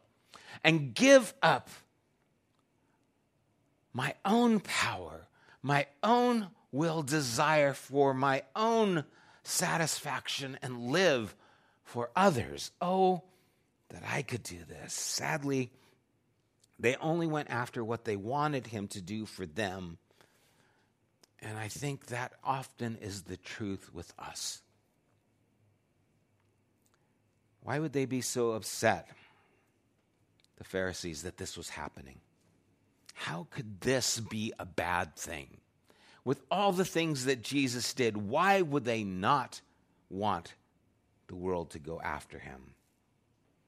and 0.65 0.95
give 0.95 1.35
up 1.43 1.69
my 3.93 4.15
own 4.25 4.59
power, 4.61 5.29
my 5.63 5.87
own 6.03 6.47
will 6.73 7.03
desire 7.03 7.75
for 7.75 8.15
my 8.15 8.43
own 8.57 9.05
satisfaction 9.43 10.59
and 10.63 10.87
live 10.87 11.37
for 11.85 12.09
others. 12.17 12.71
Oh, 12.81 13.25
that 13.91 14.03
I 14.11 14.23
could 14.23 14.45
do 14.45 14.61
this. 14.67 14.95
Sadly, 14.95 15.73
they 16.79 16.97
only 16.97 17.27
went 17.27 17.51
after 17.51 17.85
what 17.85 18.07
they 18.07 18.17
wanted 18.17 18.69
him 18.69 18.89
to 18.89 19.03
do 19.03 19.27
for 19.27 19.45
them 19.45 19.99
and 21.43 21.59
I 21.59 21.69
think 21.69 22.07
that 22.07 22.33
often 22.45 22.99
is 23.01 23.23
the 23.23 23.37
truth 23.37 23.91
with 23.93 24.13
us. 24.19 24.61
Why 27.63 27.79
would 27.79 27.93
they 27.93 28.07
be 28.07 28.21
so 28.21 28.53
upset, 28.53 29.09
the 30.57 30.65
Pharisees, 30.65 31.23
that 31.23 31.37
this 31.37 31.57
was 31.57 31.71
happening? 31.71 32.21
How 33.15 33.47
could 33.51 33.81
this 33.81 34.19
be 34.19 34.53
a 34.59 34.67
bad 34.67 35.15
thing? 35.17 35.59
With 36.25 36.41
all 36.51 36.73
the 36.73 36.85
things 36.85 37.25
that 37.25 37.43
Jesus 37.43 37.93
did, 37.95 38.17
why 38.17 38.63
would 38.63 38.85
they 38.85 39.05
not 39.05 39.61
want 40.09 40.55
the 41.29 41.35
world 41.35 41.71
to 41.71 41.79
go 41.79 42.01
after 42.01 42.39
him? 42.39 42.75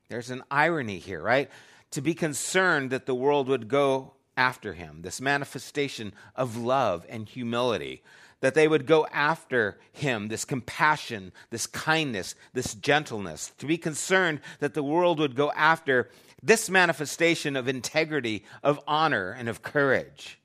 There's 0.08 0.30
an 0.30 0.42
irony 0.50 0.98
here, 0.98 1.22
right? 1.22 1.50
To 1.92 2.02
be 2.02 2.14
concerned 2.14 2.90
that 2.90 3.06
the 3.06 3.14
world 3.14 3.48
would 3.48 3.68
go 3.68 4.14
after 4.36 4.72
him, 4.72 5.02
this 5.02 5.20
manifestation 5.20 6.14
of 6.34 6.56
love 6.56 7.04
and 7.08 7.28
humility, 7.28 8.02
that 8.40 8.54
they 8.54 8.66
would 8.66 8.86
go 8.86 9.06
after 9.12 9.78
him, 9.92 10.28
this 10.28 10.44
compassion, 10.44 11.32
this 11.50 11.66
kindness, 11.66 12.34
this 12.52 12.74
gentleness, 12.74 13.52
to 13.58 13.66
be 13.66 13.78
concerned 13.78 14.40
that 14.58 14.74
the 14.74 14.82
world 14.82 15.18
would 15.18 15.36
go 15.36 15.52
after 15.52 16.10
this 16.42 16.68
manifestation 16.68 17.54
of 17.54 17.68
integrity, 17.68 18.44
of 18.62 18.80
honor, 18.86 19.30
and 19.30 19.48
of 19.48 19.62
courage. 19.62 20.40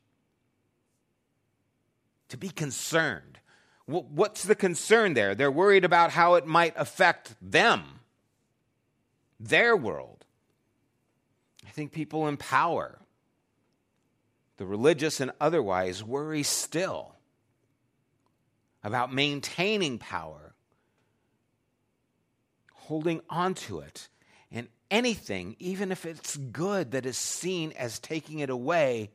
To 2.29 2.37
be 2.37 2.49
concerned. 2.49 3.39
What's 3.85 4.43
the 4.43 4.53
concern 4.53 5.13
there? 5.13 5.33
They're 5.33 5.49
worried 5.49 5.85
about 5.85 6.11
how 6.11 6.35
it 6.35 6.45
might 6.45 6.73
affect 6.75 7.35
them, 7.41 8.01
their 9.39 9.75
world. 9.77 10.25
I 11.65 11.69
think 11.69 11.93
people 11.93 12.27
in 12.27 12.37
power 12.37 12.99
the 14.57 14.65
religious 14.65 15.19
and 15.19 15.31
otherwise, 15.39 16.03
worry 16.03 16.43
still 16.43 17.15
about 18.83 19.13
maintaining 19.13 19.97
power, 19.97 20.53
holding 22.73 23.21
on 23.29 23.53
to 23.53 23.79
it, 23.79 24.07
and 24.51 24.67
anything, 24.89 25.55
even 25.59 25.91
if 25.91 26.05
it's 26.05 26.37
good, 26.37 26.91
that 26.91 27.05
is 27.05 27.17
seen 27.17 27.71
as 27.73 27.99
taking 27.99 28.39
it 28.39 28.49
away, 28.49 29.11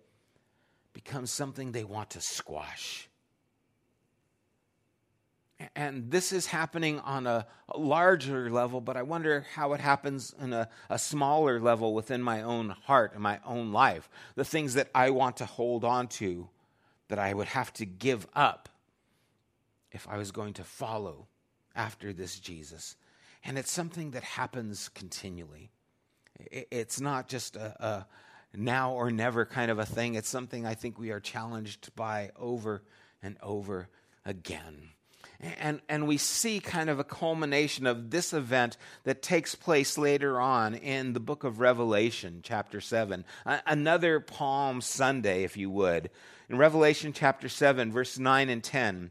becomes 0.93 1.31
something 1.31 1.73
they 1.73 1.85
want 1.85 2.11
to 2.11 2.21
squash. 2.21 3.09
And 5.75 6.11
this 6.11 6.33
is 6.33 6.47
happening 6.47 7.01
on 7.01 7.27
a, 7.27 7.47
larger 7.75 8.51
level, 8.51 8.83
but 8.83 8.99
I 8.99 9.03
wonder 9.03 9.47
how 9.55 9.73
it 9.73 9.81
happens 9.81 10.35
in 10.39 10.53
a, 10.53 10.69
a 10.91 10.99
smaller 10.99 11.59
level 11.59 11.95
within 11.95 12.23
my 12.23 12.43
own 12.43 12.69
heart 12.85 13.15
and 13.15 13.23
my 13.23 13.41
own 13.47 13.73
life. 13.73 14.11
The 14.35 14.45
things 14.45 14.75
that 14.75 14.91
I 14.95 15.09
want 15.09 15.39
to 15.39 15.47
hold 15.47 15.83
on 15.83 16.09
to 16.09 16.51
that 17.09 17.19
I 17.19 17.33
would 17.33 17.49
have 17.49 17.73
to 17.75 17.87
give 17.87 18.27
up 18.35 18.69
if 19.91 20.07
I 20.07 20.19
was 20.19 20.33
going 20.33 20.53
to 20.55 20.65
follow 20.65 21.29
after 21.75 22.13
this 22.13 22.39
Jesus. 22.39 22.97
And 23.45 23.57
it's 23.57 23.73
something 23.73 24.11
that 24.13 24.23
happens 24.23 24.91
continually. 24.91 25.71
It's 26.39 27.01
not 27.01 27.29
just 27.29 27.57
a, 27.57 27.75
a 27.83 28.07
now 28.55 28.93
or 28.93 29.11
never 29.11 29.45
kind 29.45 29.71
of 29.71 29.79
a 29.79 29.87
thing. 29.87 30.15
It's 30.15 30.29
something 30.29 30.67
I 30.67 30.75
think 30.75 30.99
we 30.99 31.11
are 31.11 31.21
challenged 31.21 31.95
by 31.97 32.31
over 32.37 32.83
and 33.23 33.37
over 33.43 33.89
again. 34.25 34.91
And, 35.43 35.80
and 35.88 36.07
we 36.07 36.18
see 36.18 36.61
kind 36.61 36.88
of 36.88 37.01
a 37.01 37.05
culmination 37.05 37.86
of 37.86 38.11
this 38.11 38.32
event 38.32 38.76
that 39.05 39.22
takes 39.22 39.55
place 39.55 39.99
later 39.99 40.40
on 40.40 40.74
in 40.74 41.14
the 41.14 41.20
book 41.20 41.43
of 41.43 41.59
Revelation, 41.59 42.40
chapter 42.43 42.80
7. 42.80 43.24
another 43.45 44.20
Palm 44.20 44.80
Sunday, 44.80 45.43
if 45.43 45.57
you 45.57 45.68
would. 45.70 46.11
In 46.49 46.59
Revelation 46.59 47.12
chapter 47.12 47.49
7, 47.49 47.90
verse 47.90 48.18
9 48.18 48.49
and 48.49 48.62
10, 48.62 49.11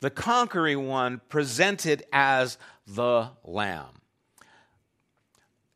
the 0.00 0.10
conquering 0.10 0.86
one 0.86 1.20
presented 1.28 2.04
as 2.12 2.58
the 2.86 3.30
lamb. 3.44 3.86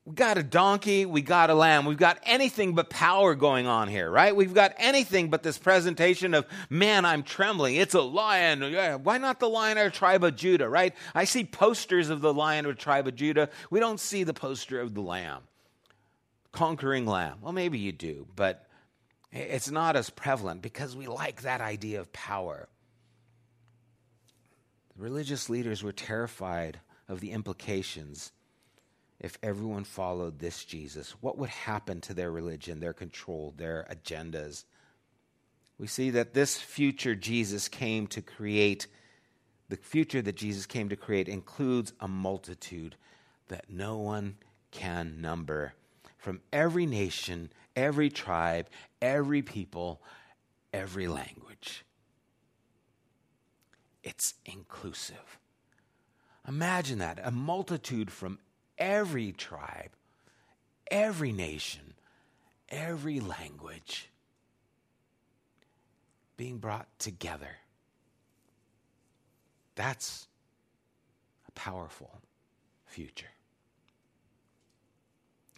We 0.04 0.14
got 0.14 0.36
a 0.36 0.42
donkey, 0.42 1.06
we 1.06 1.22
got 1.22 1.48
a 1.48 1.54
lamb, 1.54 1.86
we've 1.86 1.96
got 1.96 2.18
anything 2.24 2.74
but 2.74 2.90
power 2.90 3.36
going 3.36 3.68
on 3.68 3.86
here, 3.86 4.10
right? 4.10 4.34
We've 4.34 4.52
got 4.52 4.74
anything 4.76 5.30
but 5.30 5.44
this 5.44 5.58
presentation 5.58 6.34
of, 6.34 6.44
man, 6.68 7.04
I'm 7.04 7.22
trembling. 7.22 7.76
It's 7.76 7.94
a 7.94 8.00
lion. 8.00 8.62
Why 9.04 9.18
not 9.18 9.38
the 9.38 9.48
lion 9.48 9.78
of 9.78 9.84
the 9.84 9.96
tribe 9.96 10.24
of 10.24 10.34
Judah, 10.34 10.68
right? 10.68 10.92
I 11.14 11.22
see 11.22 11.44
posters 11.44 12.10
of 12.10 12.20
the 12.20 12.34
lion 12.34 12.66
of 12.66 12.74
the 12.74 12.82
tribe 12.82 13.06
of 13.06 13.14
Judah. 13.14 13.48
We 13.70 13.78
don't 13.78 14.00
see 14.00 14.24
the 14.24 14.34
poster 14.34 14.80
of 14.80 14.92
the 14.94 15.02
lamb, 15.02 15.42
conquering 16.50 17.06
lamb. 17.06 17.38
Well, 17.40 17.52
maybe 17.52 17.78
you 17.78 17.92
do, 17.92 18.26
but 18.34 18.66
it's 19.30 19.70
not 19.70 19.94
as 19.94 20.10
prevalent 20.10 20.62
because 20.62 20.96
we 20.96 21.06
like 21.06 21.42
that 21.42 21.60
idea 21.60 22.00
of 22.00 22.12
power. 22.12 22.68
Religious 25.02 25.50
leaders 25.50 25.82
were 25.82 25.90
terrified 25.90 26.78
of 27.08 27.18
the 27.18 27.32
implications 27.32 28.30
if 29.18 29.36
everyone 29.42 29.82
followed 29.82 30.38
this 30.38 30.64
Jesus. 30.64 31.16
What 31.20 31.36
would 31.38 31.48
happen 31.48 32.00
to 32.02 32.14
their 32.14 32.30
religion, 32.30 32.78
their 32.78 32.92
control, 32.92 33.52
their 33.56 33.84
agendas? 33.90 34.62
We 35.76 35.88
see 35.88 36.10
that 36.10 36.34
this 36.34 36.56
future 36.56 37.16
Jesus 37.16 37.66
came 37.66 38.06
to 38.06 38.22
create, 38.22 38.86
the 39.68 39.76
future 39.76 40.22
that 40.22 40.36
Jesus 40.36 40.66
came 40.66 40.88
to 40.90 40.94
create 40.94 41.28
includes 41.28 41.92
a 41.98 42.06
multitude 42.06 42.94
that 43.48 43.68
no 43.68 43.98
one 43.98 44.36
can 44.70 45.20
number 45.20 45.74
from 46.16 46.40
every 46.52 46.86
nation, 46.86 47.50
every 47.74 48.08
tribe, 48.08 48.68
every 49.00 49.42
people, 49.42 50.00
every 50.72 51.08
language 51.08 51.84
it's 54.02 54.34
inclusive. 54.44 55.38
Imagine 56.46 56.98
that 56.98 57.20
a 57.22 57.30
multitude 57.30 58.10
from 58.10 58.38
every 58.78 59.32
tribe, 59.32 59.90
every 60.90 61.32
nation, 61.32 61.94
every 62.68 63.20
language 63.20 64.10
being 66.36 66.58
brought 66.58 66.88
together. 66.98 67.58
That's 69.74 70.26
a 71.46 71.52
powerful 71.52 72.20
future. 72.86 73.26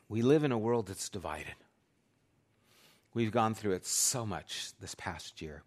We 0.08 0.22
live 0.22 0.44
in 0.44 0.52
a 0.52 0.58
world 0.58 0.86
that's 0.86 1.08
divided. 1.08 1.54
We've 3.14 3.32
gone 3.32 3.54
through 3.54 3.72
it 3.72 3.86
so 3.86 4.26
much 4.26 4.72
this 4.80 4.94
past 4.94 5.40
year. 5.40 5.62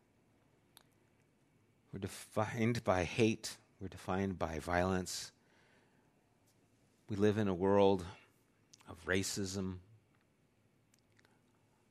We're 1.92 2.00
defined 2.00 2.84
by 2.84 3.04
hate, 3.04 3.58
we're 3.80 3.88
defined 3.88 4.38
by 4.38 4.60
violence. 4.60 5.32
We 7.10 7.16
live 7.16 7.38
in 7.38 7.48
a 7.48 7.54
world 7.54 8.04
of 8.90 9.04
racism 9.06 9.78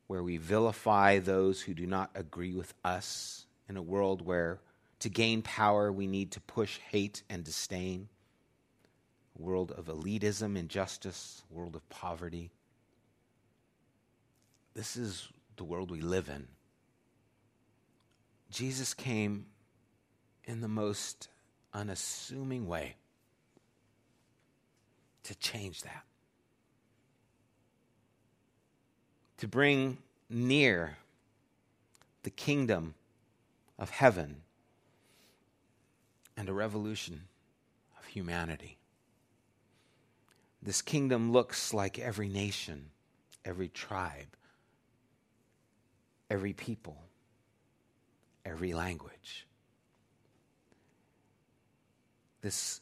where 0.06 0.22
we 0.22 0.36
vilify 0.36 1.18
those 1.18 1.62
who 1.62 1.74
do 1.74 1.86
not 1.86 2.10
agree 2.14 2.52
with 2.52 2.74
us, 2.84 3.46
in 3.68 3.76
a 3.76 3.82
world 3.82 4.24
where 4.24 4.60
to 5.00 5.08
gain 5.08 5.42
power 5.42 5.90
we 5.90 6.06
need 6.06 6.30
to 6.32 6.40
push 6.40 6.78
hate 6.90 7.22
and 7.28 7.42
disdain, 7.44 8.08
a 9.38 9.42
world 9.42 9.72
of 9.72 9.86
elitism, 9.86 10.56
injustice, 10.56 11.42
a 11.50 11.54
world 11.54 11.74
of 11.74 11.88
poverty. 11.88 12.50
This 14.74 14.96
is 14.96 15.28
the 15.56 15.64
world 15.64 15.90
we 15.90 16.00
live 16.00 16.28
in. 16.28 16.46
Jesus 18.50 18.94
came 18.94 19.46
in 20.46 20.60
the 20.60 20.68
most 20.68 21.28
unassuming 21.74 22.66
way 22.66 22.96
to 25.24 25.34
change 25.34 25.82
that. 25.82 26.04
To 29.38 29.48
bring 29.48 29.98
near 30.30 30.96
the 32.22 32.30
kingdom 32.30 32.94
of 33.78 33.90
heaven 33.90 34.42
and 36.36 36.48
a 36.48 36.52
revolution 36.52 37.22
of 37.98 38.06
humanity. 38.06 38.78
This 40.62 40.82
kingdom 40.82 41.32
looks 41.32 41.74
like 41.74 41.98
every 41.98 42.28
nation, 42.28 42.86
every 43.44 43.68
tribe, 43.68 44.36
every 46.30 46.52
people, 46.52 46.96
every 48.44 48.74
language. 48.74 49.46
This 52.46 52.80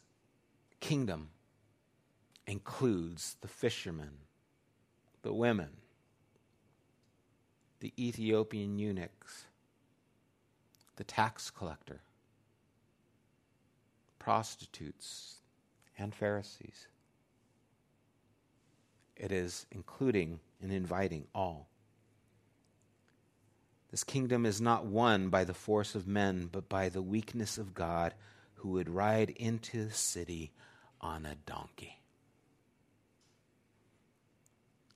kingdom 0.79 1.31
includes 2.47 3.39
the 3.41 3.49
fishermen, 3.49 4.11
the 5.23 5.33
women, 5.33 5.71
the 7.81 7.91
Ethiopian 7.99 8.79
eunuchs, 8.79 9.47
the 10.97 11.05
tax 11.05 11.51
collector, 11.51 12.03
prostitutes, 14.19 15.37
and 15.97 16.15
Pharisees. 16.15 16.87
It 19.17 19.33
is 19.33 19.65
including 19.73 20.41
and 20.61 20.71
inviting 20.73 21.27
all. 21.35 21.69
This 23.91 24.05
kingdom 24.05 24.45
is 24.45 24.61
not 24.61 24.85
won 24.85 25.31
by 25.31 25.45
the 25.45 25.55
force 25.55 25.95
of 25.95 26.07
men, 26.07 26.51
but 26.53 26.69
by 26.69 26.91
the 26.91 27.01
weakness 27.01 27.57
of 27.57 27.73
God 27.73 28.13
who 28.65 28.71
would 28.71 28.89
ride 28.89 29.29
into 29.29 29.85
the 29.85 29.93
city 29.93 30.51
on 30.99 31.27
a 31.27 31.35
donkey. 31.45 32.01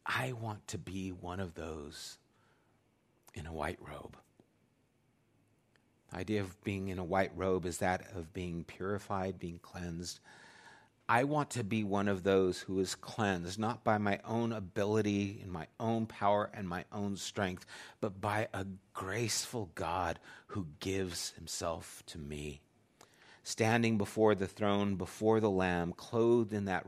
I 0.06 0.32
want 0.32 0.66
to 0.68 0.78
be 0.78 1.12
one 1.12 1.38
of 1.38 1.54
those 1.54 2.16
in 3.34 3.44
a 3.44 3.52
white 3.52 3.78
robe. 3.78 4.16
The 6.10 6.16
idea 6.16 6.40
of 6.40 6.64
being 6.64 6.88
in 6.88 6.98
a 6.98 7.04
white 7.04 7.32
robe 7.36 7.66
is 7.66 7.76
that 7.78 8.06
of 8.16 8.32
being 8.32 8.64
purified, 8.64 9.38
being 9.38 9.58
cleansed. 9.58 10.18
I 11.06 11.24
want 11.24 11.50
to 11.50 11.62
be 11.62 11.84
one 11.84 12.08
of 12.08 12.22
those 12.22 12.60
who 12.60 12.80
is 12.80 12.94
cleansed, 12.94 13.58
not 13.58 13.84
by 13.84 13.98
my 13.98 14.18
own 14.24 14.52
ability 14.52 15.40
and 15.42 15.52
my 15.52 15.66
own 15.78 16.06
power 16.06 16.48
and 16.54 16.66
my 16.66 16.86
own 16.90 17.18
strength, 17.18 17.66
but 18.00 18.18
by 18.18 18.48
a 18.54 18.64
graceful 18.94 19.68
God 19.74 20.18
who 20.46 20.68
gives 20.80 21.32
himself 21.32 22.02
to 22.06 22.18
me 22.18 22.62
standing 23.48 23.96
before 23.96 24.34
the 24.34 24.46
throne, 24.46 24.96
before 24.96 25.40
the 25.40 25.48
Lamb, 25.48 25.94
clothed 25.94 26.52
in 26.52 26.66
that 26.66 26.84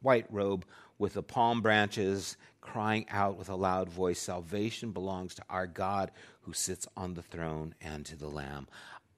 white 0.00 0.26
robe 0.30 0.64
with 0.96 1.12
the 1.12 1.22
palm 1.22 1.60
branches, 1.60 2.38
crying 2.62 3.04
out 3.10 3.36
with 3.36 3.50
a 3.50 3.54
loud 3.54 3.90
voice 3.90 4.18
Salvation 4.18 4.92
belongs 4.92 5.34
to 5.34 5.44
our 5.50 5.66
God 5.66 6.12
who 6.40 6.54
sits 6.54 6.88
on 6.96 7.12
the 7.12 7.22
throne 7.22 7.74
and 7.82 8.06
to 8.06 8.16
the 8.16 8.26
Lamb. 8.26 8.66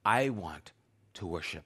I 0.03 0.27
want 0.29 0.73
to 1.13 1.25
worship. 1.25 1.63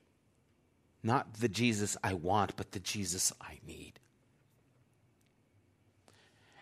Not 1.02 1.40
the 1.40 1.50
Jesus 1.50 1.98
I 2.04 2.14
want, 2.14 2.56
but 2.56 2.72
the 2.72 2.80
Jesus 2.80 3.34
I 3.42 3.58
need. 3.66 3.94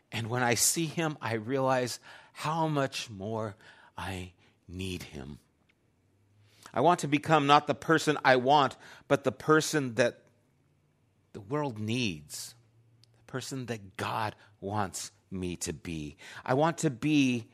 And 0.10 0.28
when 0.28 0.42
I 0.42 0.54
see 0.54 0.86
him, 0.86 1.18
I 1.22 1.34
realize 1.34 2.00
how 2.32 2.70
much 2.70 3.10
more 3.10 3.58
I 3.98 4.32
need 4.70 5.04
him. 5.04 5.40
I 6.74 6.82
want 6.82 7.00
to 7.02 7.08
become 7.08 7.48
not 7.48 7.68
the 7.68 7.76
person 7.76 8.18
I 8.24 8.38
want, 8.38 8.78
but 9.08 9.24
the 9.24 9.32
person 9.32 9.96
that 9.96 10.20
the 11.34 11.42
world 11.42 11.80
needs, 11.80 12.56
the 13.18 13.32
person 13.32 13.66
that 13.68 13.98
God 13.98 14.36
wants 14.60 15.12
me 15.30 15.56
to 15.58 15.74
be. 15.74 16.18
I 16.46 16.54
want 16.54 16.78
to 16.80 16.90
be 16.90 17.48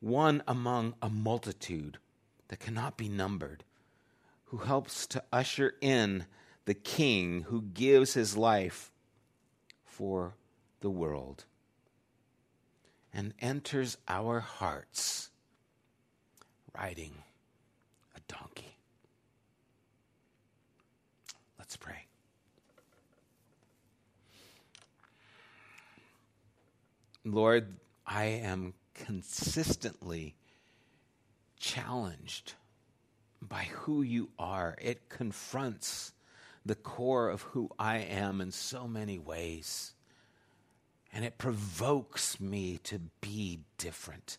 one 0.00 0.42
among 0.46 0.94
a 1.00 1.08
multitude 1.08 1.98
that 2.48 2.60
cannot 2.60 2.96
be 2.96 3.08
numbered, 3.08 3.64
who 4.46 4.58
helps 4.58 5.06
to 5.08 5.22
usher 5.32 5.74
in 5.80 6.26
the 6.64 6.74
King 6.74 7.42
who 7.42 7.62
gives 7.62 8.14
his 8.14 8.36
life 8.36 8.92
for 9.84 10.34
the 10.80 10.90
world 10.90 11.44
and 13.12 13.34
enters 13.40 13.96
our 14.08 14.40
hearts 14.40 15.30
riding 16.76 17.14
donkey. 18.38 18.76
Let's 21.58 21.76
pray. 21.76 22.06
Lord, 27.24 27.76
I 28.06 28.24
am 28.24 28.74
consistently 28.94 30.34
challenged 31.58 32.54
by 33.40 33.68
who 33.70 34.02
you 34.02 34.30
are. 34.38 34.76
It 34.80 35.08
confronts 35.08 36.12
the 36.64 36.74
core 36.74 37.28
of 37.28 37.42
who 37.42 37.70
I 37.78 37.98
am 37.98 38.40
in 38.40 38.52
so 38.52 38.86
many 38.86 39.18
ways. 39.18 39.94
And 41.12 41.24
it 41.24 41.38
provokes 41.38 42.40
me 42.40 42.78
to 42.84 42.98
be 43.20 43.60
different, 43.78 44.38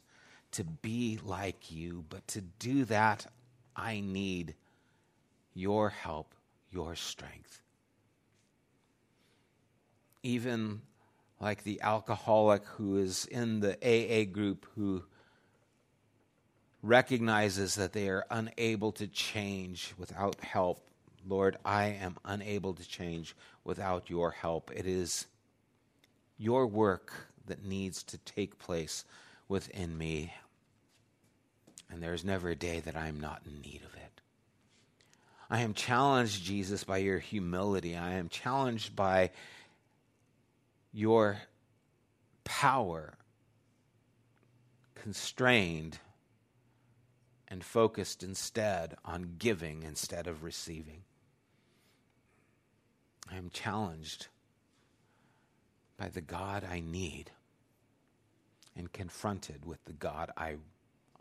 to 0.51 0.63
be 0.63 1.19
like 1.23 1.71
you. 1.71 2.05
But 2.09 2.27
to 2.29 2.41
do 2.41 2.85
that, 2.85 3.27
I 3.75 4.01
need 4.01 4.55
your 5.53 5.89
help, 5.89 6.33
your 6.71 6.95
strength. 6.95 7.61
Even 10.21 10.81
like 11.39 11.63
the 11.63 11.81
alcoholic 11.81 12.65
who 12.65 12.97
is 12.97 13.25
in 13.25 13.59
the 13.59 13.77
AA 13.83 14.31
group 14.31 14.65
who 14.75 15.03
recognizes 16.81 17.75
that 17.75 17.93
they 17.93 18.09
are 18.09 18.25
unable 18.29 18.91
to 18.93 19.07
change 19.07 19.93
without 19.97 20.39
help. 20.41 20.79
Lord, 21.27 21.57
I 21.63 21.85
am 21.85 22.17
unable 22.25 22.73
to 22.73 22.87
change 22.87 23.35
without 23.63 24.09
your 24.09 24.31
help. 24.31 24.71
It 24.75 24.85
is 24.85 25.25
your 26.37 26.67
work 26.67 27.11
that 27.47 27.65
needs 27.65 28.03
to 28.03 28.17
take 28.19 28.59
place 28.59 29.05
within 29.47 29.97
me. 29.97 30.33
And 31.89 32.01
there 32.01 32.13
is 32.13 32.25
never 32.25 32.49
a 32.49 32.55
day 32.55 32.79
that 32.81 32.95
I 32.95 33.07
am 33.07 33.19
not 33.19 33.41
in 33.45 33.61
need 33.61 33.81
of 33.85 33.93
it. 33.95 34.21
I 35.49 35.61
am 35.61 35.73
challenged, 35.73 36.43
Jesus, 36.43 36.83
by 36.83 36.97
your 36.97 37.19
humility. 37.19 37.95
I 37.95 38.13
am 38.13 38.29
challenged 38.29 38.95
by 38.95 39.31
your 40.91 41.37
power, 42.43 43.13
constrained 44.95 45.99
and 47.47 47.63
focused 47.63 48.23
instead 48.23 48.95
on 49.05 49.35
giving 49.37 49.83
instead 49.83 50.25
of 50.25 50.43
receiving. 50.43 51.03
I 53.31 53.37
am 53.37 53.49
challenged 53.51 54.27
by 55.97 56.09
the 56.09 56.21
God 56.21 56.65
I 56.69 56.79
need 56.79 57.31
and 58.75 58.91
confronted 58.91 59.65
with 59.65 59.85
the 59.85 59.93
God 59.93 60.31
I 60.35 60.55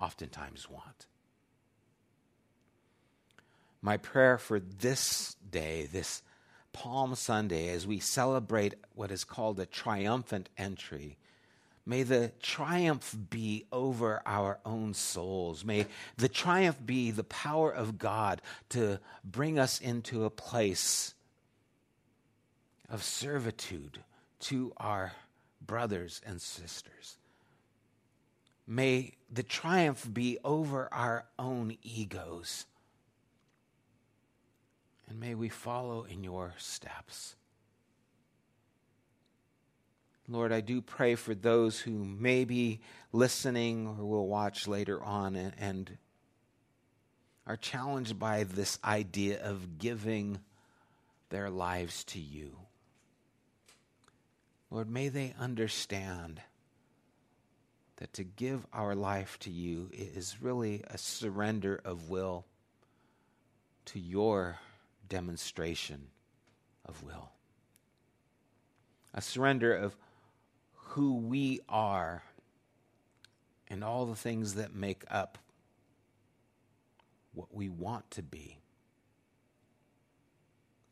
oftentimes 0.03 0.69
want. 0.69 1.07
My 3.81 3.97
prayer 3.97 4.37
for 4.37 4.59
this 4.61 5.37
day, 5.51 5.89
this 5.91 6.23
Palm 6.73 7.15
Sunday, 7.15 7.69
as 7.69 7.87
we 7.87 8.01
celebrate 8.01 8.75
what 8.95 9.11
is 9.11 9.25
called 9.25 9.61
a 9.61 9.67
triumphant 9.67 10.49
entry, 10.59 11.19
may 11.87 12.03
the 12.03 12.33
triumph 12.41 13.17
be 13.31 13.67
over 13.71 14.23
our 14.27 14.59
own 14.65 14.95
souls. 14.95 15.65
May 15.65 15.87
the 16.17 16.29
triumph 16.29 16.79
be 16.85 17.11
the 17.11 17.25
power 17.25 17.71
of 17.71 17.99
God 17.99 18.41
to 18.71 18.99
bring 19.25 19.59
us 19.59 19.81
into 19.81 20.25
a 20.25 20.31
place 20.31 21.15
of 22.89 23.03
servitude 23.03 23.99
to 24.41 24.73
our 24.77 25.13
brothers 25.65 26.21
and 26.27 26.41
sisters. 26.41 27.19
May 28.67 29.13
the 29.31 29.43
triumph 29.43 30.09
be 30.13 30.39
over 30.45 30.89
our 30.93 31.25
own 31.39 31.77
egos. 31.83 32.67
And 35.09 35.19
may 35.19 35.35
we 35.35 35.49
follow 35.49 36.05
in 36.05 36.23
your 36.25 36.55
steps. 36.59 37.35
Lord, 40.29 40.53
I 40.53 40.61
do 40.61 40.81
pray 40.81 41.17
for 41.17 41.35
those 41.35 41.81
who 41.81 42.05
may 42.05 42.45
be 42.45 42.81
listening 43.13 43.87
or 43.87 44.07
will 44.07 44.29
watch 44.29 44.69
later 44.69 45.03
on 45.03 45.37
and, 45.37 45.99
are 47.47 47.57
challenged 47.57 48.19
by 48.19 48.45
this 48.45 48.79
idea 48.85 49.43
of 49.43 49.79
giving 49.79 50.39
their 51.31 51.51
lives 51.51 52.05
to 52.05 52.21
you. 52.21 52.57
Lord, 54.71 54.89
may 54.89 55.09
they 55.09 55.35
understand 55.39 56.41
that 58.03 58.13
to 58.15 58.25
give 58.25 58.67
our 58.73 58.97
life 58.97 59.39
to 59.39 59.49
you 59.49 59.89
is 59.93 60.43
really 60.43 60.83
a 60.89 60.99
surrender 60.99 61.81
of 61.85 62.11
will 62.11 62.45
to 63.85 64.01
your 64.01 64.59
demonstration 65.09 66.09
of 66.85 67.05
will. 67.05 67.31
A 69.15 69.23
surrender 69.23 69.73
of 69.73 69.95
who 70.75 71.15
we 71.15 71.61
are 71.69 72.25
and 73.69 73.85
all 73.85 74.07
the 74.07 74.17
things 74.17 74.55
that 74.55 74.75
make 74.75 75.05
up 75.09 75.39
what 77.33 77.55
we 77.55 77.69
want 77.69 78.11
to 78.11 78.23
be. 78.25 78.59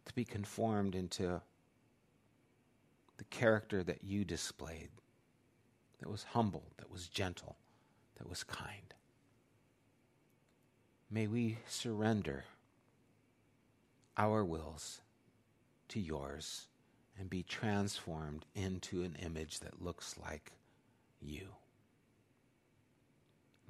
To 0.04 0.14
be 0.14 0.24
conformed 0.24 0.94
into 0.94 1.40
the 3.16 3.24
character 3.24 3.82
that 3.82 4.04
you 4.04 4.24
displayed 4.24 4.90
that 6.00 6.08
was 6.08 6.24
humble, 6.32 6.64
that 6.78 6.90
was 6.90 7.08
gentle, 7.08 7.56
that 8.18 8.28
was 8.28 8.42
kind. 8.42 8.94
May 11.10 11.26
we 11.26 11.58
surrender 11.66 12.44
our 14.16 14.44
wills 14.44 15.00
to 15.88 16.00
yours 16.00 16.66
and 17.18 17.28
be 17.28 17.42
transformed 17.42 18.46
into 18.54 19.02
an 19.02 19.16
image 19.22 19.60
that 19.60 19.82
looks 19.82 20.16
like 20.18 20.52
you. 21.20 21.48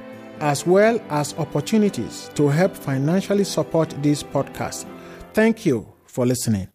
as 0.40 0.66
well 0.66 1.00
as 1.10 1.32
opportunities 1.34 2.30
to 2.34 2.48
help 2.48 2.76
financially 2.76 3.44
support 3.44 3.90
this 4.02 4.20
podcast. 4.22 4.86
Thank 5.32 5.64
you 5.64 5.86
for 6.06 6.26
listening. 6.26 6.73